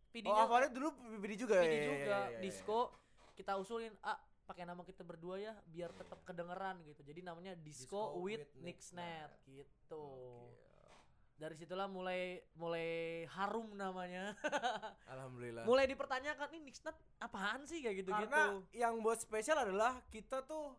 [0.09, 1.84] PD Oh, Farid dulu PD juga PD ya.
[1.84, 2.39] juga, iya, iya, iya.
[2.39, 2.95] Disco.
[3.36, 4.15] Kita usulin, ah
[4.47, 7.03] pakai nama kita berdua ya biar tetap kedengeran gitu.
[7.03, 10.07] Jadi namanya Disco, Disco with, with Snap gitu.
[10.47, 10.68] Oke.
[11.40, 14.36] Dari situlah mulai mulai harum namanya.
[15.16, 15.64] Alhamdulillah.
[15.64, 18.28] mulai dipertanyakan ini Nixnat apaan sih kayak gitu-gitu.
[18.28, 20.76] Karena yang buat spesial adalah kita tuh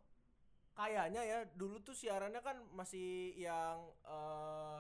[0.77, 4.79] kayaknya ya dulu tuh siarannya kan masih yang eh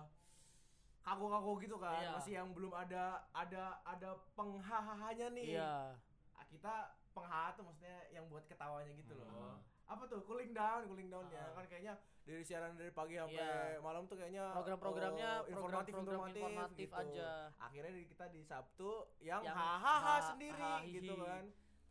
[1.00, 2.12] kaku-kaku gitu kan, Iya.
[2.12, 5.56] masih yang belum ada ada ada penghahahanya nih.
[5.56, 5.96] Iya.
[6.36, 9.56] Ah, kita penghaha tuh maksudnya yang buat ketawanya gitu loh.
[9.90, 11.52] Apa tuh cooling down, cooling downnya Ah.
[11.52, 13.80] kan kayaknya dari siaran dari pagi sampai Iya.
[13.80, 16.94] malam tuh kayaknya Program-programnya oh, program-program informatif, informatif gitu.
[16.96, 17.30] aja.
[17.58, 20.94] Akhirnya di- kita di Sabtu yang, Yang hahaha ha- sendiri hahihi.
[20.96, 21.44] gitu kan.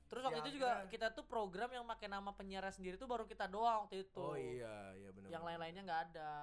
[0.08, 3.06] Terus waktu Ya, itu juga akhirnya- kita tuh program yang pakai nama penyiar sendiri tuh
[3.06, 4.18] baru kita doang waktu itu.
[4.18, 5.28] Oh iya, iya benar.
[5.30, 6.34] Yang lain-lainnya nggak ada.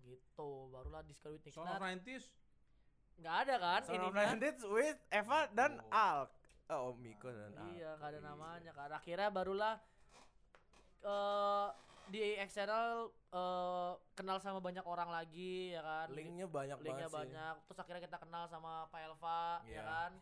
[0.00, 0.50] Gitu.
[0.66, 1.80] Barulah Disco with Son of Nixnat.
[2.00, 2.24] 90s.
[3.16, 4.16] Nggak ada kan of ininya.
[4.16, 5.92] Bandits with Eva dan Oh.
[5.92, 6.30] Alk.
[6.68, 7.68] Oh, Miko dan Alk.
[7.68, 8.90] Iya, nggak ada namanya kan.
[8.90, 9.76] Akhirnya barulah
[11.02, 11.68] eh
[12.10, 16.06] di X channel eh, kenal sama banyak orang lagi ya kan.
[16.10, 17.18] Linknya banyak linknya banget sih.
[17.34, 19.82] banyak terus akhirnya kita kenal sama Pak Elva ya Iya.
[19.84, 20.12] kan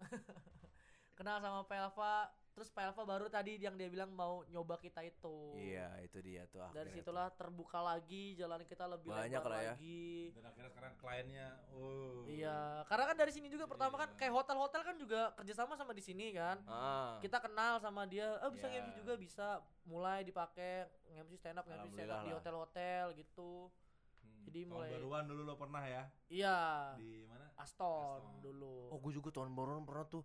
[1.18, 2.14] kenal sama Pak Elva
[2.56, 6.48] terus Pak Elva baru tadi yang dia bilang mau nyoba kita itu Iya, itu dia
[6.48, 9.68] tuh dari situlah terbuka lagi jalan kita lebih Banyak lebar lah ya.
[9.70, 12.24] lagi Dan akhirnya sekarang kliennya, oh.
[12.24, 14.16] iya karena kan dari sini juga pertama kan Iya.
[14.16, 16.56] kayak hotel-hotel kan juga kerjasama sama di sini kan.
[16.66, 17.20] Ah.
[17.20, 18.80] kita kenal sama dia oh bisa Iya.
[18.80, 19.46] nge juga bisa
[19.84, 23.68] mulai dipakai nge stand up nge stand up di hotel-hotel gitu
[24.16, 24.42] Hmm.
[24.44, 26.58] Jadi Tahun mulai- baruan dulu lo pernah ya iya
[26.96, 27.46] di mana?
[27.54, 28.40] Aston, Aston.
[28.40, 30.24] dulu Oh, gue juga tahun baruan pernah tuh.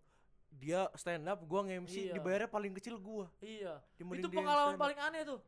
[0.52, 2.14] Dia stand up, gua nge-MC, Iya.
[2.14, 3.26] dibayarnya paling kecil gua.
[3.40, 3.80] Iya.
[3.96, 5.40] Dibanding itu pengalaman paling aneh tuh.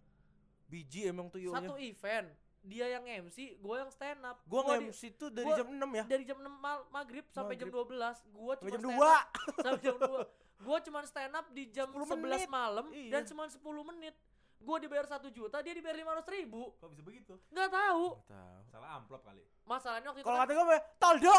[0.65, 1.59] Biji emang tuh yonya.
[1.61, 2.27] Satu event,
[2.61, 4.41] dia yang MC, gue yang stand up.
[4.43, 6.03] Gua di- nge-MC tuh dari gua- jam 6 ya.
[6.03, 7.85] dari jam 6 mal- maghrib sampai jam Maghrib.
[7.91, 9.05] 12, gua cuma jam stand 2.
[9.05, 9.27] up
[9.65, 10.21] sampai jam 2.
[10.63, 12.49] Gua cuma stand up di jam 10 11 menit.
[12.49, 13.11] malam Iya.
[13.11, 14.15] dan cuma 10 menit.
[14.64, 16.72] Gua dibayar 1 juta, dia dibayar 500 ribu.
[16.80, 17.36] Kok bisa begitu?
[17.51, 18.05] Nggak tahu.
[18.24, 18.59] Nggak tahu.
[18.72, 19.43] Salah amplop kali.
[19.64, 21.36] Masalahnya waktu itu Kalau kan, kata gue mah toldo.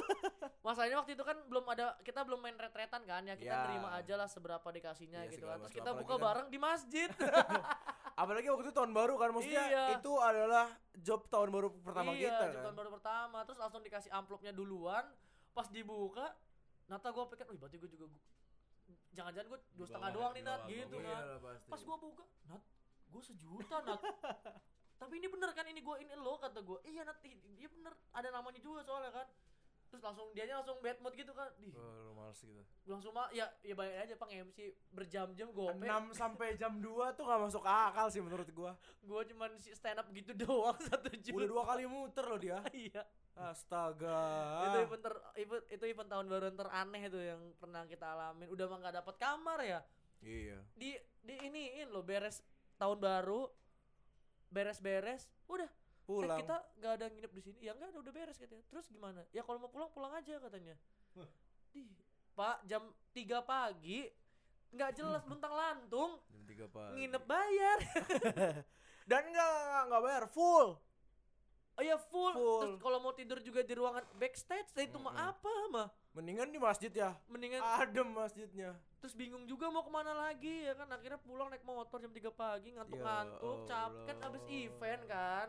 [0.66, 3.34] masalahnya waktu itu kan belum ada kita belum main retretan kan ya.
[3.34, 3.64] Kita Ya.
[3.64, 5.56] terima aja lah seberapa dikasihnya Iya, gitu kan.
[5.60, 7.08] Terus kita buka kan- bareng di masjid.
[8.20, 9.84] Apalagi waktu itu tahun baru kan maksudnya Iya.
[9.94, 10.66] itu adalah
[10.98, 12.62] job tahun baru pertama iya, kita kan.
[12.64, 15.06] tahun baru pertama terus langsung dikasih amplopnya duluan
[15.52, 16.34] pas dibuka
[16.88, 18.08] Nata gue pikir, wih berarti gue juga
[19.18, 20.60] jangan-jangan gue dua setengah doang nih Nat.
[20.64, 21.22] gitu kan
[21.66, 22.62] pas gue buka Nat
[23.08, 24.00] gue sejuta Nat.
[25.00, 27.94] Tapi ini bener kan ini gue ini lo kata gue iya Nat iya bener.
[28.12, 29.26] Ada namanya juga soalnya kan.
[29.88, 31.48] Terus langsung dianya langsung bad mood gitu kan.
[31.56, 32.60] Di Oh, lu males gitu.
[32.84, 34.58] langsung mah ya ya bayangin aja pang MC
[34.90, 35.88] berjam-jam gope 6
[36.20, 38.76] sampai jam 2 tuh gak masuk akal sih menurut gua.
[39.00, 42.60] gue cuman si stand up gitu doang satu juta Udah dua kali muter loh dia.
[42.70, 43.00] iya
[43.40, 44.18] Astaga.
[44.64, 48.66] itu event ter, event, itu event tahun baru teraneh itu yang pernah kita alamin udah
[48.66, 49.80] mah nggak dapat kamar ya
[50.18, 50.58] Iya.
[50.74, 52.42] di di iniin lo beres
[52.74, 53.46] tahun baru
[54.48, 55.72] beres-beres udah eh,
[56.02, 56.40] Pulang.
[56.40, 59.44] kita nggak ada nginep di sini ya nggak ada udah beres katanya terus gimana ya
[59.44, 60.74] kalau mau pulang pulang aja katanya
[61.14, 61.28] Wah.
[61.70, 61.84] di
[62.34, 62.82] pak jam
[63.12, 64.08] 3 pagi
[64.70, 66.92] nggak jelas luntang lantung Jam 3 pagi.
[66.96, 67.78] nginep bayar
[69.08, 70.68] Dan enggak enggak enggak bayar full.
[71.78, 72.58] Oh ya full, Full.
[72.58, 75.30] terus kalau mau tidur juga di ruangan backstage nah itu mah Mm-mm.
[75.30, 77.14] apa mah Mendingan di masjid ya.
[77.24, 78.74] mendingan Adem masjidnya.
[78.98, 82.18] terus bingung juga mau ke mana lagi ya kan akhirnya pulang naik motor jam 3
[82.32, 85.48] pagi ngantuk-ngantuk Ya capek kan abis event kan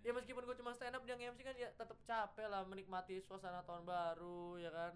[0.00, 3.60] ya meskipun gue cuma stand up dia nge-MC kan ya tetap capek lah menikmati suasana
[3.60, 4.94] tahun baru ya kan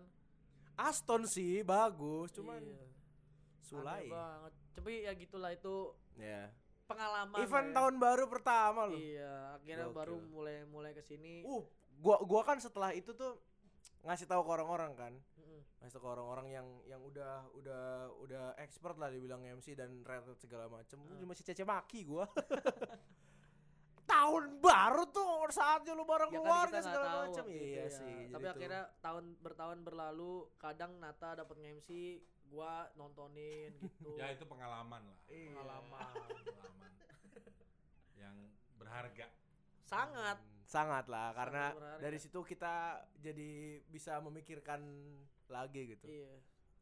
[0.81, 2.89] Aston sih bagus, cuman Iya.
[3.61, 4.01] sulai.
[4.01, 6.49] Aneh banget tapi ya gitulah itu Ya.
[6.91, 7.75] Pengalaman Event ya.
[7.79, 8.99] tahun baru pertama loh.
[8.99, 9.99] iya akhirnya Gokil.
[10.03, 11.63] baru mulai mulai ke sini Uh,
[12.03, 13.39] gua gua kan setelah itu tuh
[14.03, 15.13] ngasih tahu ke orang-orang kan.
[15.81, 17.85] Ngasih tahu ke orang-orang yang yang udah udah
[18.25, 20.97] udah expert lah dibilang MC dan rate segala macem.
[21.05, 22.25] Lu masih cece maki gua.
[24.11, 27.45] tahun baru tuh saatnya lu bareng ya kan keluarga nggak segala macem.
[27.47, 27.87] Iya ya.
[27.89, 28.19] sih.
[28.35, 28.53] tapi tuh.
[28.59, 32.19] akhirnya tahun bertahun berlalu kadang Nata dapat MC
[32.51, 35.19] gua nontonin gitu Ya itu pengalaman lah.
[35.27, 35.55] Iya.
[35.55, 36.11] pengalaman
[36.43, 36.91] Pengalaman
[38.15, 38.37] yang
[38.75, 39.27] berharga.
[39.83, 41.99] sangat Hmm, sangat lah karena berharga.
[42.01, 42.75] dari situ kita
[43.17, 43.51] jadi
[43.85, 44.81] bisa memikirkan
[45.47, 46.07] lagi gitu.
[46.07, 46.31] iya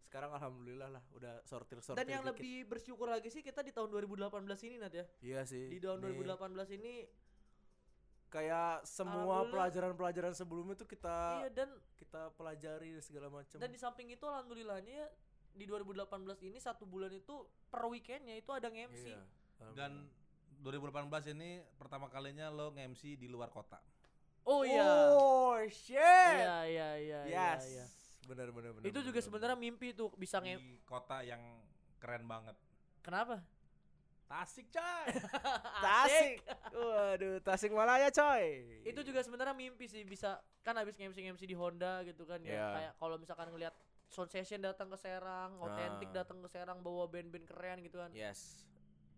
[0.03, 2.33] Sekarang alhamdulillah lah udah sortir-sortir dan yang dikit.
[2.35, 5.69] lebih bersyukur lagi sih kita di tahun 2018 ini Nat ya Iya sih.
[5.69, 6.95] di tahun Nih, 2018 ini
[8.29, 13.57] kayak semua pelajaran-pelajaran sebelumnya tuh kita iya dan kita pelajari segala macam.
[13.57, 15.09] dan di samping itu alhamdulillahnya ya
[15.51, 16.05] di 2018
[16.45, 17.35] ini satu bulan itu
[17.67, 19.21] per weekendnya itu ada MC Iya,
[19.73, 20.07] Dan
[20.59, 23.79] 2018 ini pertama kalinya lo nge-MC di luar kota.
[24.45, 25.99] oh iya Oh shit.
[25.99, 27.65] iya iya iya iya, yes.
[27.67, 27.87] iya.
[28.25, 28.85] Benar benar benar.
[28.85, 31.41] itu juga benar, sebenarnya mimpi tuh bisa nge Di kota yang
[31.97, 32.55] keren banget.
[33.01, 33.41] kenapa
[34.25, 35.09] Tasik coy.
[35.81, 36.45] Tasik.
[36.71, 38.61] Waduh, Tasik Malaya coy.
[38.85, 42.53] itu juga sebenarnya mimpi sih bisa kan habis MC MC di Honda gitu kan ya
[42.53, 42.67] Iya.
[42.71, 43.73] kayak kalau misalkan ngelihat
[44.09, 46.25] sound session datang ke Serang, otentik Ah.
[46.25, 48.11] datang ke Serang bawa band-band keren gitu kan.
[48.11, 48.65] Yes.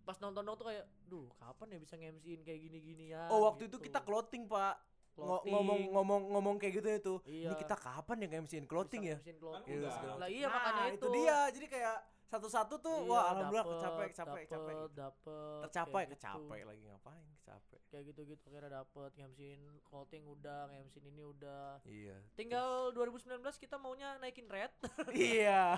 [0.02, 3.28] Pas nonton dong tuh kayak, duh kapan ya bisa nge-MC-in kayak gini-gini ya.
[3.28, 3.86] Oh, waktu itu gitu.
[3.86, 4.76] kita clothing, Pak.
[5.10, 5.52] Clothing.
[5.52, 7.14] ngomong ngomong ngomong kayak gitu itu.
[7.28, 7.50] Iya.
[7.50, 9.36] Ini kita kapan ya nge-MC-in clothing Bisa ya?
[9.36, 9.76] clothing.
[9.78, 11.08] Kan segala Lah iya Nah, makanya itu itu.
[11.12, 11.38] dia.
[11.50, 11.96] Jadi kayak
[12.30, 14.76] satu-satu tuh Iya, wah alhamdulillah dapet, capek capek dapet, capek.
[14.94, 16.14] dapet, Tercapai kayak gitu.
[16.16, 17.80] kecapek lagi ngapain kecapek.
[17.84, 21.68] Kayak gitu-gitu akhirnya dapet nge-MC-in clothing udah, nge-MC-in ini udah.
[21.82, 22.16] Iya.
[22.32, 23.26] Tinggal 2019
[23.58, 24.70] kita maunya naikin red.
[25.12, 25.74] iya,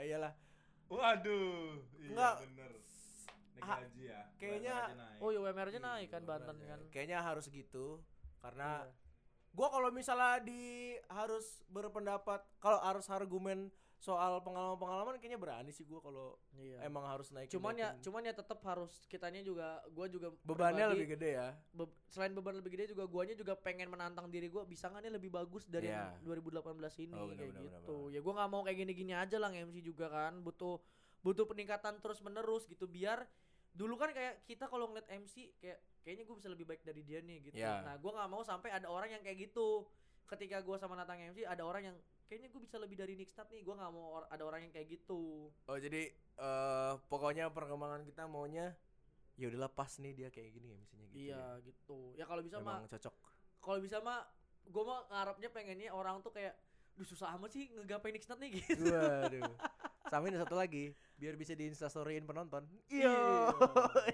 [0.00, 0.36] iyalah.
[0.86, 1.80] Waduh.
[1.96, 2.34] Iya Enggak.
[2.44, 2.72] bener.
[3.50, 4.20] Naik Ah, gaji ya.
[4.36, 5.18] kayaknya- UMR aja naik.
[5.18, 6.68] oh iya UMR aja naik kan Banten makanya.
[6.70, 6.80] kan.
[6.90, 7.86] Kayaknya harus gitu
[8.38, 8.92] karena Iya.
[9.50, 10.62] gua kalau misalnya di
[11.06, 13.68] harus berpendapat kalau harus argumen
[14.00, 16.80] soal pengalaman-pengalaman kayaknya berani sih gua kalau Iya.
[16.82, 20.92] emang harus naik cuman ya cuman ya tetap harus kitanya juga gua juga bebannya pribadi,
[20.96, 24.64] lebih gede ya be- selain beban lebih gede juga guanya juga pengen menantang diri gua
[24.64, 26.16] bisa nggak nih lebih bagus dari Iya.
[26.16, 26.64] yang 2018
[26.98, 29.50] ini Oh, benar, kayak benar, gitu benar, ya gua nggak mau kayak gini-gini aja lah
[29.50, 30.80] MC juga kan butuh
[31.20, 33.28] butuh peningkatan terus menerus gitu biar
[33.70, 37.20] dulu kan kayak kita kalau ngeliat MC kayak kayaknya gue bisa lebih baik dari dia
[37.20, 37.84] nih gitu Iya.
[37.84, 39.84] nah gua nggak mau sampai ada orang yang kayak gitu
[40.24, 41.96] ketika gua sama Natang MC ada orang yang
[42.30, 44.86] kayaknya gue bisa lebih dari Nixtat nih gua nggak mau or- ada orang yang kayak
[44.88, 45.50] gitu.
[45.66, 48.70] Oh jadi eh pokoknya perkembangan kita maunya
[49.34, 51.46] ya udahlah pas nih dia kayak gini ya misalnya gitu iya ya.
[51.60, 51.98] gitu.
[52.14, 53.14] Ya kalau bisa mah cocok.
[53.58, 54.22] kalau bisa mah
[54.62, 56.54] gue mah ngarepnya pengennya orang tuh kayak
[56.92, 58.84] duh susah amat sih ngegapain Nixnat nih gitu.
[58.86, 59.50] Waduh.
[60.10, 62.62] Sama ini satu lagi biar bisa di instastoryin penonton.
[62.88, 63.14] Iya.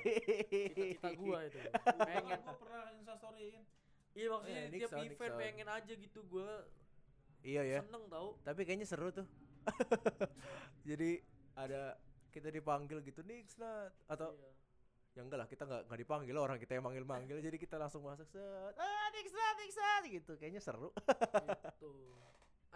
[0.01, 0.25] iya.
[0.65, 1.59] Cita-cita gua itu.
[2.01, 3.63] Pengen Gua pernah instastoryin.
[4.13, 5.37] iya maksudnya Eh, tiap Nixon, event Nixon.
[5.37, 6.49] pengen aja gitu gua
[7.47, 7.81] iya ya.
[7.87, 8.35] Seneng tau.
[8.43, 9.27] Tapi kayaknya seru tuh.
[10.89, 11.23] Jadi
[11.55, 11.95] ada
[12.35, 14.53] kita dipanggil gitu nih Snat atau Iya.
[15.17, 18.05] ya enggak lah kita nggak nggak dipanggil orang kita yang manggil manggil jadi kita langsung
[18.05, 18.77] masuk set.
[18.77, 20.93] Ah Nixat Nixat gitu kayaknya seru.
[21.81, 21.93] Gitu.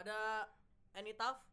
[0.00, 0.48] Ada
[0.96, 1.44] any tough?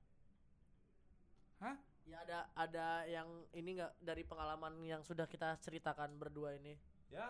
[1.59, 1.75] Hah?
[2.07, 6.79] ya ada ada yang ini nggak dari pengalaman yang sudah kita ceritakan berdua ini?
[7.11, 7.27] Ya,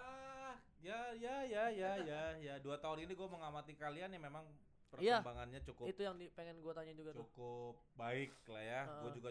[0.82, 2.54] ya, ya, ya, ya, ya, ya.
[2.62, 4.46] Dua tahun ini gue mengamati kalian yang memang
[4.96, 5.20] Iya.
[5.20, 8.82] perkembangannya cukup itu yang di, pengen gua tanya juga tuh cukup baik lah ya.
[8.88, 9.16] Gue Heeh.
[9.20, 9.30] juga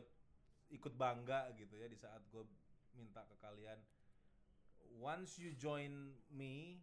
[0.69, 2.45] ikut bangga gitu ya di saat gue
[2.93, 3.79] minta ke kalian.
[5.01, 6.81] Once you join me,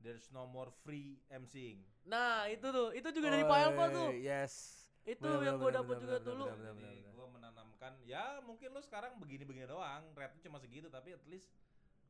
[0.00, 1.82] there's no more free emceeing.
[2.08, 5.96] nah itu tuh itu juga dari Pak Elva tuh yes itu Bener, yang bener, dapet
[5.96, 7.12] bener, juga bener, dulu bener, bener, bener.
[7.16, 11.48] gue menanamkan, ya mungkin lo sekarang begini-begini doang, rate cuma segitu, tapi at least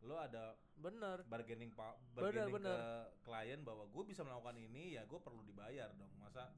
[0.00, 2.78] lo ada bener bargaining pa- Bener, bargaining bener.
[2.78, 2.86] ke
[3.22, 6.54] klien bahwa gue bisa melakukan ini ya gue perlu dibayar dong masa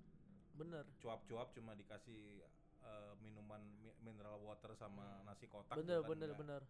[0.52, 2.44] bener cuap-cuap cuma dikasih
[2.80, 5.82] eh, minuman mi- mineral water sama nasi kotak Hmm.
[5.82, 6.62] bener gitu kan, bener nggak- bener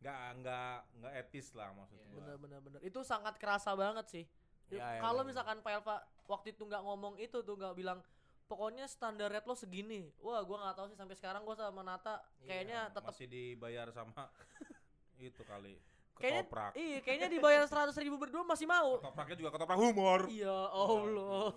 [0.00, 2.06] nggak nggak nggak etis lah maksud Iya.
[2.08, 2.18] gua.
[2.18, 4.26] bener bener bener itu sangat kerasa banget sih
[4.68, 5.30] Ya, ya, kalau bener.
[5.30, 5.96] misalkan Pak Elva
[6.26, 7.98] waktu itu nggak ngomong itu tuh nggak bilang
[8.44, 12.18] pokoknya standar rate lo segini wah gua nggak tahu sih sampai sekarang gua sama Nata
[12.40, 14.26] kayaknya Ya, tetap masih dibayar sama
[15.20, 15.76] itu kali
[16.22, 16.72] kayaknya ketoprak.
[16.74, 18.96] iya kayaknya dibayar seratus ribu berdua masih mau.
[18.96, 20.20] Ketopraknya juga ketoprak humor.
[20.26, 21.50] Iya Allah.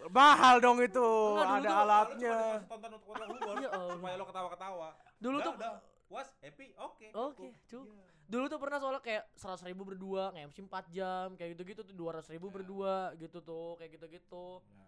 [0.00, 2.36] Mahal dong itu Enggak, dulu ada tuh- alatnya.
[2.64, 3.94] Tonton untuk ketoprak humor Iya Allah.
[3.94, 4.88] supaya lo ketawa-ketawa.
[5.16, 5.72] Dulu Udah, tuh- udah.
[6.10, 7.06] Was happy oke.
[7.14, 7.78] Oke cu
[8.26, 12.14] dulu tuh pernah soalnya kayak seratus ribu berdua nge-MC 4 jam kayak gitu-gitu tuh dua
[12.20, 12.52] ribu Ya.
[12.52, 14.62] berdua gitu tuh kayak gitu-gitu.
[14.62, 14.86] Ya.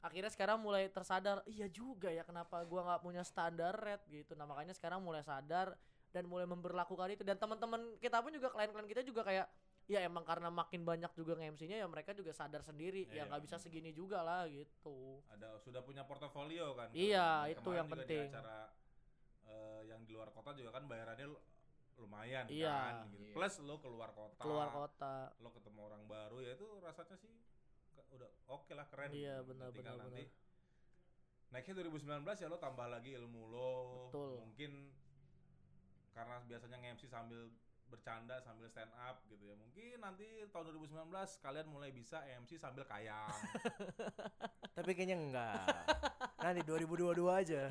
[0.00, 4.32] akhirnya sekarang mulai tersadar iya juga ya kenapa gua nggak punya standar rate gitu.
[4.32, 5.72] Nah makanya sekarang mulai sadar
[6.14, 9.50] dan mulai memberlakukan itu dan teman-teman kita pun juga klien-klien kita juga kayak
[9.84, 13.42] ya emang karena makin banyak juga nge-MC-nya ya mereka juga sadar sendiri Iya, ya nggak
[13.42, 15.20] bisa segini juga lah gitu.
[15.28, 18.22] ada sudah punya portofolio kan Iya, itu yang juga penting.
[18.22, 18.70] di acara
[19.44, 21.42] eh, yang di luar kota juga kan bayarannya lu-
[21.96, 22.70] lumayan Iya.
[22.72, 23.18] kan gitu.
[23.20, 23.34] Iya.
[23.34, 25.14] plus lo keluar kota Keluar kota.
[25.36, 27.28] lo ketemu orang baru ya itu rasanya sih
[27.92, 29.50] ke- udah oke lah keren Iya, gitu.
[29.52, 30.24] benar, benar, nanti
[31.50, 33.72] nextnya 2019 ya lo tambah lagi ilmu lo
[34.08, 34.30] Betul.
[34.40, 34.72] mungkin
[36.14, 37.50] karena biasanya nge-MC sambil
[37.84, 41.04] bercanda sambil stand up gitu ya mungkin nanti tahun 2019
[41.44, 43.28] kalian mulai bisa MC sambil kayang
[44.74, 45.70] Tapi kayaknya enggak.
[46.42, 47.70] Nanti 2022 aja.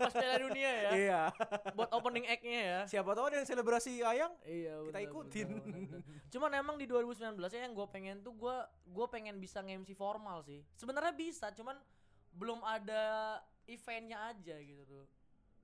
[0.00, 0.90] Pas Piala Dunia ya.
[0.96, 1.22] Iya.
[1.76, 2.80] buat opening act-nya ya.
[2.88, 4.32] Siapa tahu ada yang selebrasi ayang.
[4.48, 5.48] Iya, Kita ikutin.
[5.52, 6.00] benar, benar.
[6.32, 8.56] Cuman emang di 2019 ya yang gue pengen tuh gue
[8.88, 10.64] gue pengen bisa nge-MC formal sih.
[10.80, 11.76] Sebenarnya bisa, cuman
[12.32, 13.38] belum ada
[13.68, 15.04] eventnya aja gitu tuh.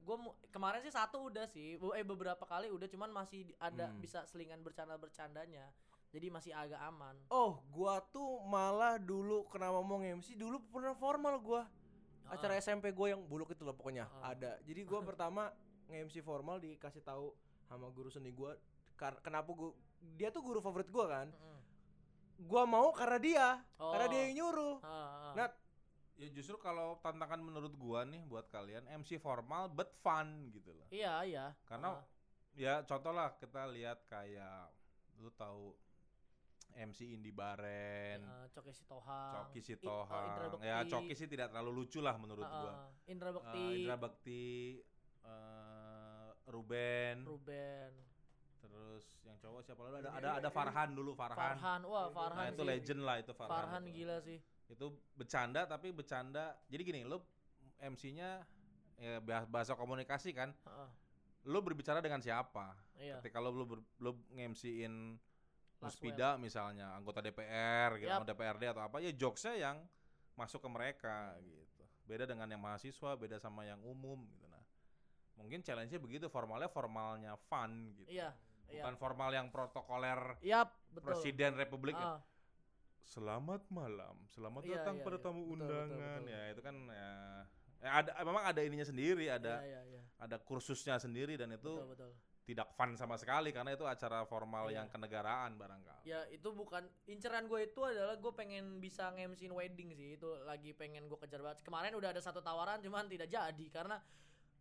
[0.00, 0.16] Gue
[0.48, 4.00] kemarin sih satu udah sih, eh beberapa kali udah, cuman masih ada Hmm.
[4.00, 5.68] bisa selingan bercanda bercandanya.
[6.10, 7.14] Jadi masih agak aman.
[7.30, 11.70] Oh, gua tuh malah dulu kena ngomong MC dulu pernah formal gua.
[12.26, 14.34] Acara SMP gua yang buluk itu loh pokoknya Ah.
[14.34, 14.58] ada.
[14.62, 15.54] Jadi gua pertama
[15.86, 17.30] nge-MC formal dikasih tahu
[17.62, 18.58] sama guru seni gua
[19.22, 19.70] kenapa gua
[20.18, 21.28] dia tuh guru favorit gua kan.
[21.30, 21.58] Mm-mm.
[22.40, 23.46] Gua mau karena dia,
[23.76, 24.10] karena Oh.
[24.10, 24.76] dia yang nyuruh.
[24.80, 25.32] Ah, ah.
[25.36, 25.46] Nah,
[26.20, 30.84] ya justru kalau tantangan menurut gua nih buat kalian MC formal but fun gitu loh
[30.90, 31.56] iya iya.
[31.64, 32.04] karena Ah.
[32.52, 34.68] ya contoh lah kita lihat kayak
[35.16, 35.72] lu tahu
[36.72, 39.48] MC Indi Baren Eh, Coki Sitohang.
[39.48, 40.68] Coki I- eh, Indra Sitohang Bekti.
[40.68, 42.88] ya Coki sih tidak terlalu lucu lah menurut Ah, gua ah.
[43.06, 43.64] Indra Eh, Bekti.
[43.74, 44.44] Indra Bekti
[45.24, 47.92] eh, Ruben Ruben.
[48.60, 51.80] terus yang cowok siapa lagi ada ada ada Farhan dulu Farhan, Farhan.
[51.82, 52.36] Wah, Farhan.
[52.36, 52.68] nah itu sih.
[52.68, 53.94] legend lah itu Farhan Farhan itu.
[53.96, 54.38] gila sih.
[54.70, 57.18] Itu bercanda tapi bercanda jadi gini lu
[57.80, 58.46] MC-nya
[58.96, 60.88] ya bah- bahasa komunikasi kan Heeh.
[61.44, 63.18] lu berbicara dengan siapa Iya.
[63.18, 65.16] ketika lu lu, ber- lu nge-MC-in
[65.74, 65.88] Laswell.
[65.88, 69.76] Muspida misalnya anggota DPR gitu anggota DPRD atau apa ya jokesnya yang
[70.36, 74.60] masuk ke mereka gitu beda dengan yang mahasiswa beda sama yang umum gitu nah
[75.34, 78.36] mungkin challenge-nya begitu formalnya formalnya fun gitu Iya.
[78.68, 78.84] Iya.
[78.84, 80.36] bukan formal yang protokoler
[80.92, 81.00] betul.
[81.02, 82.20] presiden republik ya.
[83.02, 85.24] Selamat malam, selamat Iya, datang iya, pada iya.
[85.24, 86.20] tamu Betul, betul, undangan.
[86.20, 86.30] betul.
[86.30, 87.10] Ya itu kan ya,
[87.80, 90.02] ya ada memang ada ininya sendiri, ada Iya, iya, iya.
[90.16, 92.10] ada kursusnya sendiri dan itu Betul, betul.
[92.46, 94.82] tidak fun sama sekali karena itu acara formal Iya.
[94.82, 96.02] yang kenegaraan barangkali.
[96.06, 100.70] Ya itu bukan inceran gue itu adalah gue pengen bisa nge-MC wedding sih itu lagi
[100.72, 101.66] pengen gue kejar banget.
[101.66, 103.98] Kemarin udah ada satu tawaran cuman tidak jadi karena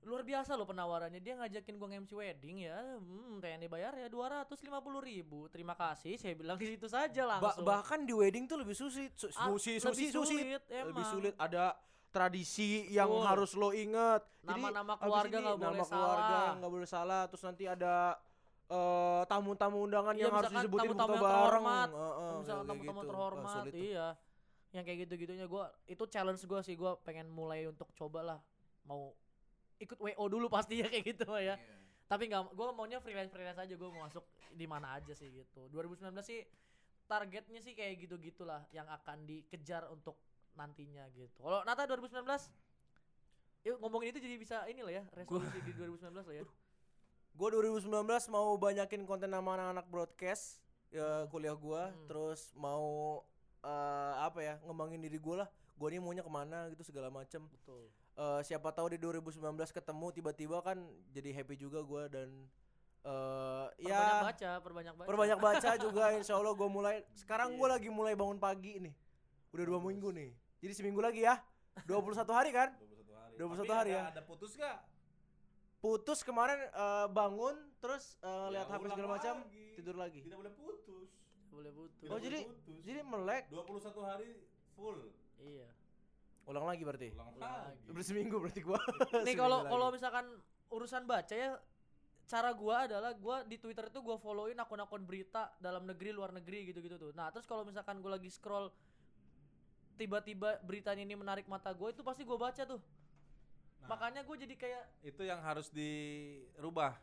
[0.02, 4.32] luar biasa loh penawarannya dia ngajakin gue nge-MC wedding ya hmm pengen dibayar ya dua
[4.34, 8.12] ratus lima puluh ribu terima kasih saya bilang di situ saja ba- langsung bahkan di
[8.12, 9.12] wedding tuh lebih sulit.
[9.14, 10.36] Su- Ah, susi, lebih susi, susi.
[10.40, 11.10] sulit, Lebih emang.
[11.10, 11.76] sulit ada
[12.10, 14.24] tradisi yang harus lo inget.
[14.42, 16.56] Nama-nama keluarga nggak boleh nama keluarga salah.
[16.58, 17.22] nggak boleh salah.
[17.28, 17.96] Terus nanti ada
[18.68, 21.34] eh, tamu-tamu undangan Iya, yang harus disebutin tamu-tamu yang bareng.
[21.36, 21.90] terhormat.
[21.90, 23.10] Misalnya kayak tamu-tamu gitu.
[23.10, 23.76] Terhormat tuh.
[23.76, 24.08] iya
[24.70, 28.40] yang kayak gitu-gitunya gue itu challenge gue sih gue pengen mulai untuk coba lah
[28.86, 29.18] mau
[29.80, 31.56] ikut wo dulu pasti ya kayak gitu mah ya.
[32.10, 35.70] Tapi nggak gue maunya freelance freelance aja gue mau masuk di mana aja sih gitu.
[35.72, 36.42] 2019 sih
[37.06, 40.18] targetnya sih kayak gitu gitulah yang akan dikejar untuk
[40.54, 41.42] nantinya gitu.
[41.42, 42.26] Kalau Nata 2019
[43.60, 46.46] yuk ngomongin itu jadi bisa ini lah ya resolusi di 2019 lah ya.
[47.36, 47.88] Gue 2019
[48.34, 50.60] mau banyakin konten sama anak-anak broadcast
[50.90, 52.08] ya kuliah gua, Hmm.
[52.10, 53.22] terus mau
[53.62, 55.50] eh, apa ya ngembangin diri gua lah.
[55.80, 57.40] Gua nih maunya ke mana gitu segala macem.
[57.42, 59.40] betul Eh, siapa tahu di 2019
[59.72, 60.76] ketemu tiba-tiba kan
[61.10, 62.28] jadi happy juga gua dan
[63.00, 67.72] eh perbanyak ya baca perbanyak baca perbanyak baca juga insya Allah gue mulai sekarang gua
[67.72, 68.92] lagi mulai bangun pagi nih
[69.50, 71.40] udah dua minggu nih jadi seminggu lagi ya
[71.88, 73.36] 21 hari kan 21 hari.
[73.40, 74.04] 21 Tapi hari ada, ya.
[74.12, 74.78] Ada putus gak?
[75.80, 79.66] putus kemarin eh, bangun terus eh, Ya, lihat HP segala macam lagi.
[79.74, 81.10] tidur lagi Tidak boleh putus.
[81.50, 82.80] boleh butuh Tidak oh boleh jadi putus.
[82.84, 84.30] jadi melek 21 hari
[84.76, 85.00] full.
[85.40, 85.68] Iya
[86.46, 87.86] ulang lagi berarti Ulang lagi.
[87.88, 88.82] udah seminggu berarti gua
[89.26, 90.26] nih kalau kalau misalkan
[90.70, 91.58] urusan baca ya
[92.26, 96.70] cara gua adalah gua di Twitter itu gua followin akun-akun berita dalam negeri luar negeri
[96.70, 97.10] gitu-gitu tuh.
[97.14, 98.70] Nah, terus kalau misalkan gua lagi scroll
[99.94, 102.78] tiba-tiba beritanya ini menarik mata gua itu pasti gua baca tuh.
[103.82, 103.90] Nah.
[103.90, 107.02] Makanya gua jadi kayak itu yang harus dirubah.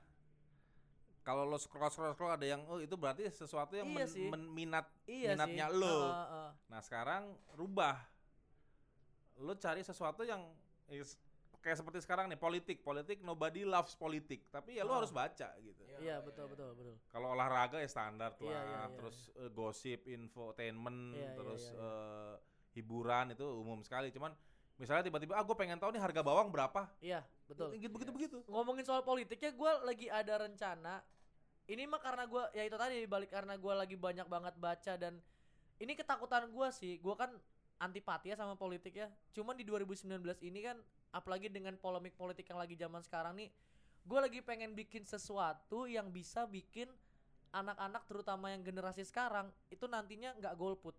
[1.22, 4.26] Kalau lo scroll scroll scroll ada yang oh itu berarti sesuatu yang Iya men- sih.
[4.30, 5.74] men- minat iya minatnya sih.
[5.76, 5.90] lo.
[6.06, 6.50] Heeh, heeh.
[6.66, 7.22] Nah sekarang
[7.52, 7.98] rubah.
[9.38, 10.40] Lo cari sesuatu yang
[10.88, 11.18] is-
[11.60, 15.02] kayak seperti sekarang nih politik politik nobody loves politik tapi ya lo Ah.
[15.02, 15.82] harus baca gitu.
[15.98, 16.94] Iya, betul betul betul.
[17.10, 21.62] Kalau olahraga ya standar lah, Iya, iya, iya, terus eh, gosip, infotainment, Iya, iya, terus
[21.66, 21.82] iya, iya.
[21.82, 22.34] eh,
[22.72, 24.08] hiburan itu umum sekali.
[24.10, 24.32] Cuman
[24.76, 26.84] Misalnya tiba-tiba ah gue pengen tahu nih harga bawang berapa.
[27.00, 27.72] Iya, betul.
[27.72, 28.36] Gitu begitu begitu.
[28.44, 31.00] ngomongin soal politiknya gue lagi ada rencana
[31.64, 35.16] ini mah karena gue ya itu tadi balik karena gue lagi banyak banget baca dan
[35.80, 37.32] ini ketakutan gue sih gue kan
[37.76, 40.76] antipati ya sama politik ya cuman di 2019 ini kan
[41.12, 43.50] apalagi dengan polemik politik yang lagi zaman sekarang nih
[44.06, 46.86] gue lagi pengen bikin sesuatu yang bisa bikin
[47.50, 50.92] anak-anak terutama yang generasi sekarang itu nantinya nggak golput.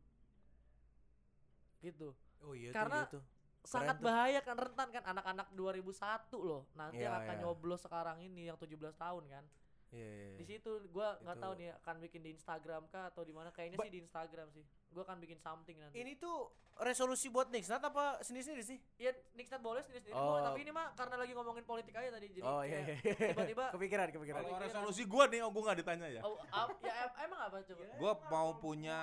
[1.79, 2.11] Gitu.
[2.41, 3.21] Oh iya Karena tuh,
[3.61, 4.09] sangat tuh.
[4.09, 7.41] bahaya kan rentan kan anak-anak 2001 loh nanti Iya, akan iya.
[7.45, 9.43] nyoblos sekarang ini yang 17 tahun kan
[9.87, 10.59] Iya, iya, di iya.
[10.59, 13.87] situ gua nggak tahu nih akan bikin di Instagram kah atau di mana kayaknya Ba-
[13.87, 18.19] sih di Instagram sih gua akan bikin something nanti Ini tuh resolusi buat Nixnat apa
[18.19, 18.77] sendiri-sendiri sih?
[18.99, 20.35] Iya, Nixnat boleh sendiri-sendiri Oh.
[20.35, 23.15] boleh, tapi ini mah karena lagi ngomongin politik aja tadi jadi oh iya kayak iya.
[23.31, 24.39] tiba-tiba kepikiran kepikiran.
[24.43, 26.21] Kalau resolusi gue nih, oh gue nggak ditanya ya.
[26.21, 27.81] oh, ap- ya em- emang apa coba?
[27.95, 28.99] Gue mau punya,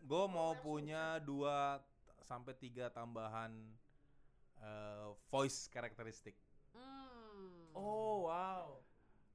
[0.00, 1.78] gue mau punya dua
[2.24, 3.52] sampai tiga tambahan
[4.58, 6.34] eh, voice karakteristik.
[6.72, 7.70] Hmm.
[7.72, 8.80] Oh wow.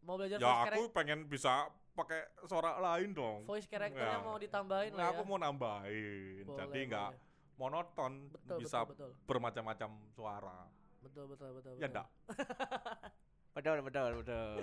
[0.06, 1.54] Mau belajar Ya voice, aku character, pengen bisa
[1.98, 3.42] pakai suara lain dong.
[3.44, 4.24] voice characternya Ya.
[4.24, 5.12] mau ditambahin Nah, lah ya.
[5.12, 7.10] aku mau nambahin, Boleh, jadi nggak
[7.58, 9.12] monoton, Betul, bisa betul, betul.
[9.26, 10.70] bermacam-macam suara.
[11.02, 11.72] Betul betul betul.
[11.76, 11.90] Ya betul.
[11.90, 12.08] enggak.
[13.56, 14.60] Betul betul betul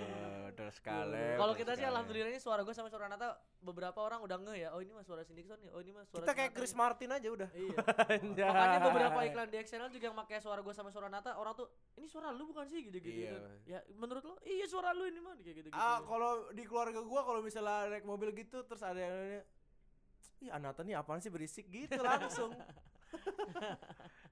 [0.52, 1.40] betul sekali.
[1.40, 4.68] Kalau kita sih alhamdulillah ini suara gue sama suara Nata beberapa orang udah nge ya.
[4.76, 5.72] Oh ini mah suara si Nixon nih.
[5.72, 6.76] Oh ini mah suara kita kayak Chris.
[6.76, 7.48] Martin aja udah.
[7.56, 7.76] Iya.
[8.52, 11.72] Makanya beberapa iklan di XNL juga yang pakai suara gue sama suara Nata orang tuh
[11.96, 13.32] ini suara lu bukan sih gitu-gitu.
[13.32, 13.40] Iya.
[13.64, 15.80] Ya menurut lo iya suara lu ini mah kayak gitu-gitu.
[15.80, 19.40] Ah, kalau di keluarga gua kalau misalnya naik mobil gitu terus ada yang nanya,
[20.44, 22.52] Ih, Anata nih apaan sih berisik gitu langsung.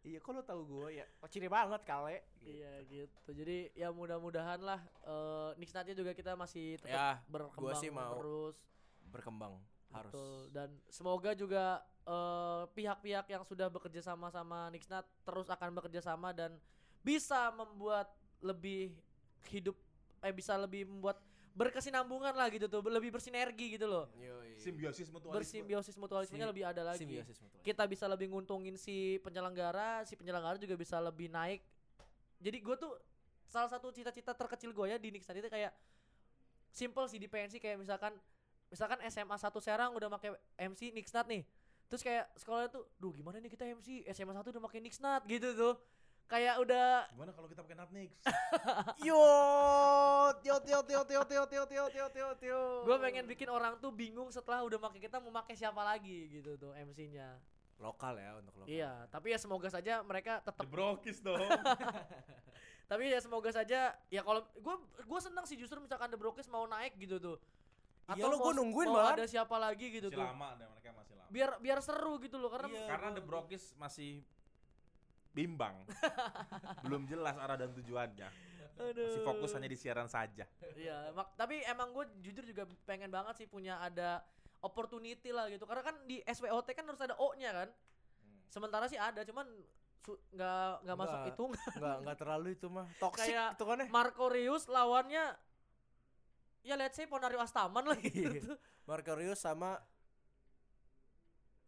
[0.03, 1.05] iya, kok lo tahu gua ya?
[1.21, 2.25] Oh, ciri banget kale.
[2.41, 3.31] Iya gitu.
[3.31, 8.17] Jadi ya mudah-mudahan lah eh Nixnatnya juga kita masih tetap Ya, berkembang sih mau.
[8.17, 8.57] terus.
[9.07, 10.13] Berkembang harus.
[10.13, 10.41] Betul.
[10.51, 11.65] Dan semoga juga
[12.03, 16.57] eh, pihak-pihak yang sudah bekerja sama sama Nixnat terus akan bekerja sama dan
[17.01, 18.09] bisa membuat
[18.41, 18.93] lebih
[19.49, 19.77] hidup
[20.21, 21.17] eh bisa lebih membuat
[21.51, 24.07] berkesinambungan lah gitu tuh, lebih bersinergi gitu loh.
[24.17, 24.55] Yoi.
[24.57, 25.37] Simbiosis mutualisme.
[25.41, 27.03] Bersimbiosis mutualismenya Si- lebih ada lagi.
[27.03, 27.67] Simbiosis mutualisme.
[27.67, 31.61] Kita bisa lebih nguntungin si penyelenggara, si penyelenggara juga bisa lebih naik.
[32.41, 32.93] Jadi gue tuh
[33.51, 35.75] salah satu cita-cita terkecil gue ya di Nixnat itu kayak
[36.71, 38.15] simple sih di PNC kayak misalkan
[38.71, 41.43] misalkan SMA 1 Serang udah pakai MC Nixnat nih.
[41.91, 45.51] Terus kayak sekolah tuh, duh gimana nih kita MC SMA 1 udah pakai Nixnat gitu
[45.59, 45.75] tuh.
[46.31, 48.11] Kayak udah Gimana kalau kita pakai Natnix?
[49.11, 49.19] Yo,
[50.47, 52.63] tio tio tio tio tio tio tio tio tio tio.
[52.87, 56.55] gue pengen bikin orang tuh bingung setelah udah pakai kita mau pakai siapa lagi gitu
[56.55, 57.35] tuh MC-nya.
[57.81, 58.69] lokal ya untuk lokal.
[58.69, 61.41] Iya, tapi ya semoga saja mereka tetap Debrokis dong.
[62.91, 64.75] Tapi ya semoga saja ya kalau gue
[65.07, 67.37] gue senang sih justru misalkan The Brokis mau naik gitu tuh.
[68.11, 69.15] Iya lo, mau, gua nungguin mau banget.
[69.23, 70.27] ada siapa lagi gitu masih tuh.
[70.27, 71.29] lama deh mereka masih lama.
[71.31, 72.87] Biar biar seru gitu loh karena Iya.
[72.91, 74.27] Karena The Brokis masih
[75.31, 75.75] bimbang.
[76.85, 78.29] Belum jelas arah dan tujuannya.
[78.81, 80.49] Masih fokus hanya di siaran saja.
[80.73, 84.25] Iya, mak- tapi emang gue jujur juga pengen banget sih punya ada
[84.61, 85.69] opportunity lah gitu.
[85.69, 87.69] Karena kan di SWOT kan harus ada O-nya kan.
[88.49, 89.45] Sementara sih ada, cuman
[90.01, 91.31] su- nggak nggak masuk Nggak.
[91.31, 91.45] itu.
[91.77, 92.87] Enggak enggak terlalu itu mah.
[92.97, 93.87] Toxic Kayak itu kan ya.
[93.93, 95.25] Marco Reus lawannya
[96.61, 98.57] ya let's say Ponario Astaman lah gitu.
[98.89, 99.77] Marco Rios sama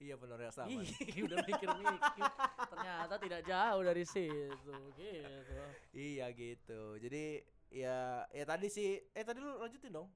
[0.03, 0.83] Iya benar ya sama.
[1.31, 2.25] Udah mikir-mikir.
[2.67, 5.63] Ternyata tidak jauh dari situ gitu.
[5.95, 6.83] Iya gitu.
[6.99, 7.25] Jadi
[7.71, 10.11] ya ya tadi sih eh tadi lu lanjutin dong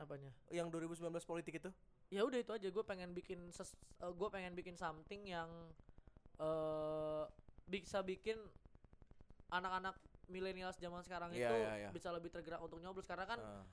[0.00, 0.30] Apanya?
[0.48, 1.70] yang 2019 politik itu.
[2.08, 5.50] Ya udah itu aja gue pengen bikin ses, gue pengen bikin something yang
[6.38, 7.24] eh
[7.66, 8.38] bisa bikin
[9.48, 9.96] anak-anak
[10.28, 11.88] milenial zaman sekarang Iya, itu iya, iya.
[11.90, 13.64] bisa lebih tergerak untuk nyoblos karena kan Ah.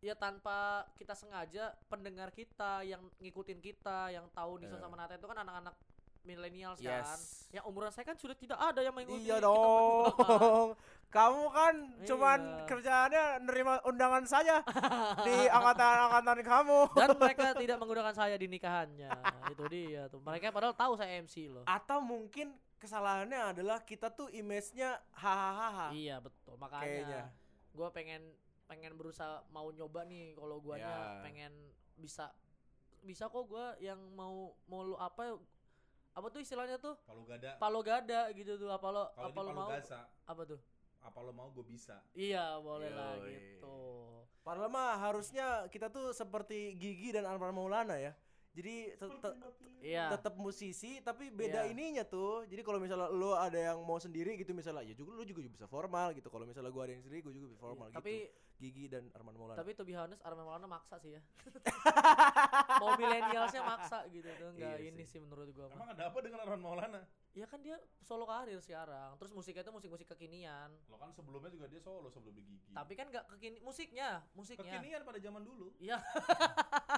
[0.00, 0.58] Ya tanpa
[0.94, 4.84] kita sengaja pendengar kita yang ngikutin kita yang tahu Nixon Iya.
[4.84, 5.74] sama Nata itu kan anak-anak
[6.20, 7.48] milenial sekarang Yes.
[7.50, 9.48] yang umuran saya kan sudah tidak ada yang mengikuti Iya kita kan.
[9.48, 10.68] dong.
[11.08, 11.74] Kamu kan
[12.04, 12.64] cuman Iya.
[12.68, 14.60] kerjaannya nerima undangan saja
[15.24, 16.78] di angkatan-angkatan kamu.
[17.00, 19.08] dan mereka tidak menggunakan saya di nikahannya
[19.48, 24.28] itu dia tuh mereka padahal tahu saya MC loh Atau mungkin kesalahannya adalah kita tuh
[24.28, 25.90] image-nya hahaha.
[25.90, 27.32] iya betul makanya
[27.72, 28.20] gue pengen
[28.68, 31.24] pengen berusaha mau nyoba nih kalau guanya Ya.
[31.24, 31.52] pengen
[31.96, 32.30] bisa
[33.00, 35.40] bisa kok gua yang mau mau lu apa
[36.12, 36.98] apa tuh istilahnya tuh?
[37.02, 37.50] Palu gada.
[37.56, 39.68] palo gada gitu tuh apa lo Kalau apa lo Palu mau?
[39.70, 40.60] Gaza, apa tuh?
[40.98, 42.02] Apa lo mau gue bisa.
[42.12, 43.76] iya boleh lah gitu.
[44.42, 48.12] Padahal mah harusnya kita tuh seperti Gigi dan Anwar Maulana ya
[48.50, 49.32] Jadi tetep
[49.78, 50.10] Iya.
[50.10, 51.70] tetap musisi tapi beda Iya.
[51.70, 52.42] ininya tuh.
[52.44, 55.64] Jadi kalau misalnya lu ada yang mau sendiri gitu misalnya ya juga lu juga bisa
[55.64, 56.26] formal gitu.
[56.26, 58.46] Kalau misalnya gua ada yang sendiri gua juga bisa formal Iya, Tapi gitu.
[58.58, 59.54] Gigi dan Arman Maulana.
[59.54, 61.22] tapi to be honest Arman Maulana maksa sih ya.
[62.82, 65.14] Mau milenialsnya maksa gitu tuh enggak Iya ini sih.
[65.14, 65.78] sih menurut gua mah.
[65.78, 67.00] Emang ada apa dengan Arman Maulana?
[67.32, 69.14] Ya kan dia solo karir sekarang.
[69.14, 70.74] Terus musiknya itu musik-musik kekinian.
[70.88, 72.74] Lo kan sebelumnya juga dia solo sebelum di Gigi.
[72.74, 74.66] Tapi kan enggak kekini musiknya, musiknya.
[74.66, 75.70] kekinian pada zaman dulu.
[75.78, 76.02] Iya.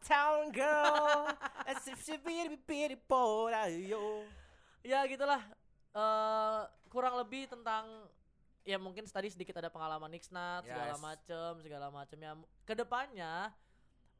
[0.00, 1.28] Uptown girl,
[1.68, 4.24] as if she be beautiful, ayo.
[4.80, 5.44] ya gitulah
[5.92, 8.08] eh kurang lebih tentang
[8.64, 11.04] ya mungkin tadi sedikit ada pengalaman Nixnat segala Yes.
[11.04, 12.32] macem segala macem ya
[12.64, 13.52] ke depannya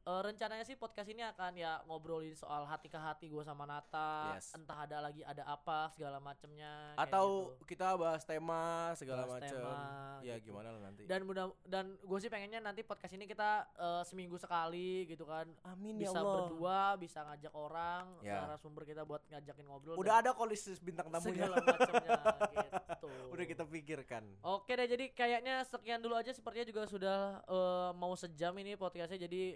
[0.01, 4.33] eh rencananya sih podcast ini akan ya ngobrolin soal hati ke hati gue sama Nata
[4.33, 4.49] Yes.
[4.51, 7.69] entah ada lagi ada apa segala macemnya Atau gitu.
[7.69, 9.53] kita bahas tema segala Bahas macam.
[9.55, 9.77] tema,
[10.19, 10.49] Ya gitu.
[10.49, 11.05] gimana lah nanti.
[11.05, 15.45] dan mudah dan gue sih pengennya nanti podcast ini kita eh, seminggu sekali gitu kan
[15.63, 16.33] Amin ya bisa Allah.
[16.43, 18.41] berdua bisa ngajak orang Ya.
[18.41, 21.45] narasumber kita buat ngajakin ngobrol Udah ada kolis bintang tamunya.
[21.45, 22.09] segala macamnya
[22.57, 24.23] gitu Udah kita pikirkan.
[24.41, 26.29] Oke deh, jadi kayaknya sekian dulu aja.
[26.29, 29.21] Sepertinya juga sudah eh, mau sejam ini podcastnya.
[29.21, 29.55] Jadi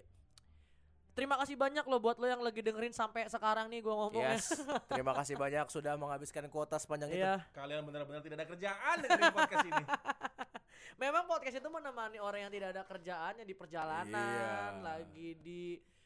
[1.16, 4.52] terima kasih banyak loh buat lo yang lagi dengerin sampai sekarang nih gua ngomong Yes.
[4.86, 7.24] Terima kasih banyak sudah menghabiskan kuota sepanjang itu.
[7.24, 9.84] Iya, Kalian benar-benar tidak ada kerjaan dengerin podcast ini.
[11.04, 14.84] memang podcast itu menemani orang yang tidak ada kerjaannya di perjalanan, Iya.
[14.84, 15.62] lagi di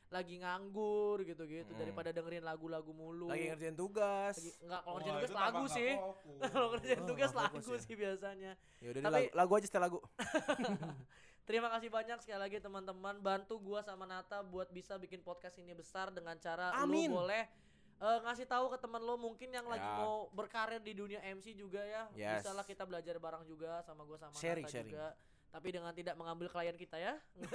[0.09, 1.77] lagi nganggur gitu-gitu Hmm.
[1.77, 3.29] daripada dengerin lagu-lagu mulu.
[3.29, 4.41] Lagi ngerjain tugas.
[4.41, 5.91] Lagi- enggak kalau ngerjain tugas itu lagu sih.
[6.49, 7.77] Kalau ngerjain Oh, tugas lagu ya.
[7.77, 8.51] sih biasanya.
[8.81, 9.99] Ya udah lagu, lagu aja setel lagu.
[11.49, 15.73] Terima kasih banyak sekali lagi teman-teman bantu gua sama Nata buat bisa bikin podcast ini
[15.73, 17.09] besar dengan cara Amin.
[17.09, 17.49] lu boleh
[17.97, 19.97] eh, ngasih tahu ke teman lo mungkin yang lagi Ya.
[19.97, 22.05] mau berkarir di dunia MC juga ya.
[22.13, 22.45] Yes.
[22.45, 24.93] Bisa lah kita belajar bareng juga sama gua sama Sharing, Nata sharing.
[24.93, 25.07] juga.
[25.49, 27.17] Tapi dengan tidak mengambil klien kita ya.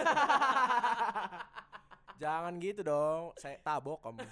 [2.22, 3.30] Jangan gitu dong.
[3.38, 4.26] Saya tabok kamu.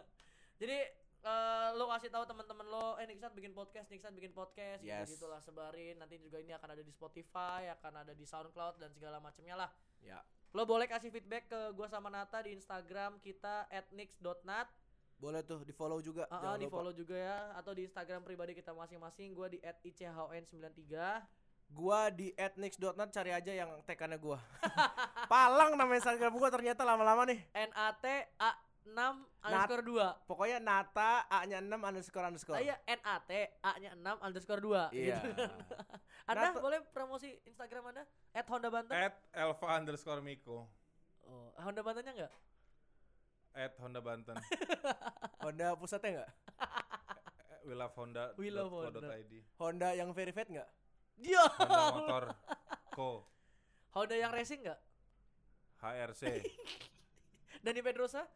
[0.60, 0.78] Jadi
[1.22, 5.06] eh, lo kasih tahu teman-teman lo, eh Nixat bikin podcast, Nixat bikin podcast, Yes.
[5.06, 5.96] gitu gitulah sebarin.
[5.96, 9.70] Nanti juga ini akan ada di Spotify, akan ada di SoundCloud dan segala macamnya lah.
[10.00, 10.18] ya.
[10.52, 14.68] Lo boleh kasih feedback ke gua sama Nata di Instagram kita @nix.nat.
[15.16, 16.26] Boleh tuh di-follow juga.
[16.28, 19.32] Ah, jangan di follow juga ya atau di Instagram pribadi kita masing-masing.
[19.32, 21.22] Gua di @ichon93.
[21.70, 24.36] Gua di @nix.net cari aja yang tekannya gua.
[25.32, 27.40] Palang nama Instagram gua ternyata lama-lama nih.
[27.54, 28.04] N A T
[28.36, 28.52] A
[28.82, 28.94] 6
[29.40, 30.26] underscore 2.
[30.26, 32.58] Pokoknya Nata A-nya 6 underscore underscore.
[32.58, 33.30] Ah, iya N A T
[33.62, 35.18] A nya 6 underscore 2 Iya.
[35.22, 35.44] gitu.
[36.30, 38.02] Anda Nata- boleh promosi Instagram Anda?
[38.30, 38.92] At Honda Banten.
[38.92, 40.66] At Elva underscore Miko.
[41.22, 42.32] Oh, Honda Bantennya enggak?
[43.52, 44.34] At Honda Banten.
[45.44, 46.30] Honda pusatnya enggak?
[46.58, 48.34] Eh, We love Honda.
[48.34, 48.98] We love Honda.
[49.14, 49.32] ID.
[49.56, 50.66] Honda yang verified enggak?
[51.14, 51.46] Dia.
[51.46, 52.24] Honda Motor
[52.90, 53.10] Co.
[53.94, 54.80] Honda yang racing enggak?
[55.78, 56.42] HRC.
[57.62, 58.26] Dani Pedrosa?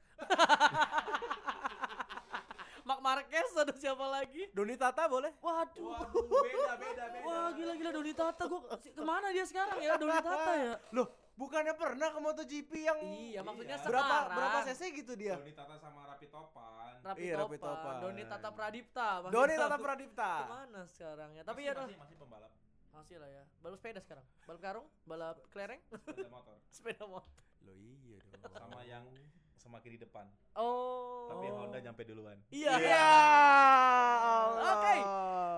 [2.86, 4.46] Mark Marquez ada siapa lagi?
[4.54, 5.34] Doni Tata boleh?
[5.36, 5.82] Waduh.
[5.82, 7.26] Waduh, beda beda beda.
[7.26, 10.74] Wah gila gila Doni Tata gua ke mana dia sekarang ya Doni Tata ya?
[10.94, 13.82] Loh, bukannya pernah ke MotoGP yang Iya maksudnya Iya.
[13.82, 14.36] berapa sekarang.
[14.38, 15.34] berapa cc gitu dia?
[15.34, 16.94] Doni Tata sama Rapi Topan.
[17.02, 17.94] Rapi Iya, Rapi Topan, Topan.
[18.00, 19.08] Doni Tata Pradipta.
[19.26, 20.30] Doni Tata Pradipta.
[20.30, 21.42] Ke mana sekarang ya?
[21.42, 22.50] Tapi Masih- ya masih, masih pembalap
[22.92, 23.42] masih lah ya.
[23.60, 24.24] Balap sepeda sekarang.
[24.46, 27.42] Balap karung, balap kelereng, sepeda motor sepeda motor.
[27.66, 28.54] Loh iya dong.
[28.54, 29.04] sama yang
[29.58, 30.26] semakin di depan.
[30.54, 31.26] Oh.
[31.26, 32.38] Tapi Honda nyampe duluan.
[32.54, 32.78] Iya.
[32.78, 33.10] Ya
[34.22, 34.72] Allah.
[34.78, 34.94] Oke.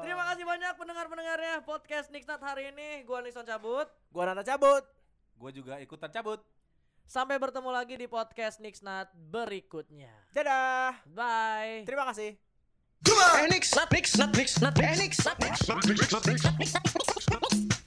[0.08, 3.04] Terima kasih banyak pendengar-pendengarnya podcast Nixnat hari ini.
[3.04, 3.84] Gua Nixon cabut.
[4.08, 4.80] Gua Nata cabut.
[5.38, 6.42] Gue juga ikutan cabut.
[7.04, 10.10] Sampai bertemu lagi di podcast Nixnat berikutnya.
[10.32, 10.98] Dadah.
[11.12, 11.84] Bye.
[11.84, 12.34] Terima kasih.
[13.38, 17.77] Enix, not mix, not mix, not Enix, not mix, not mix, not mix, not mix.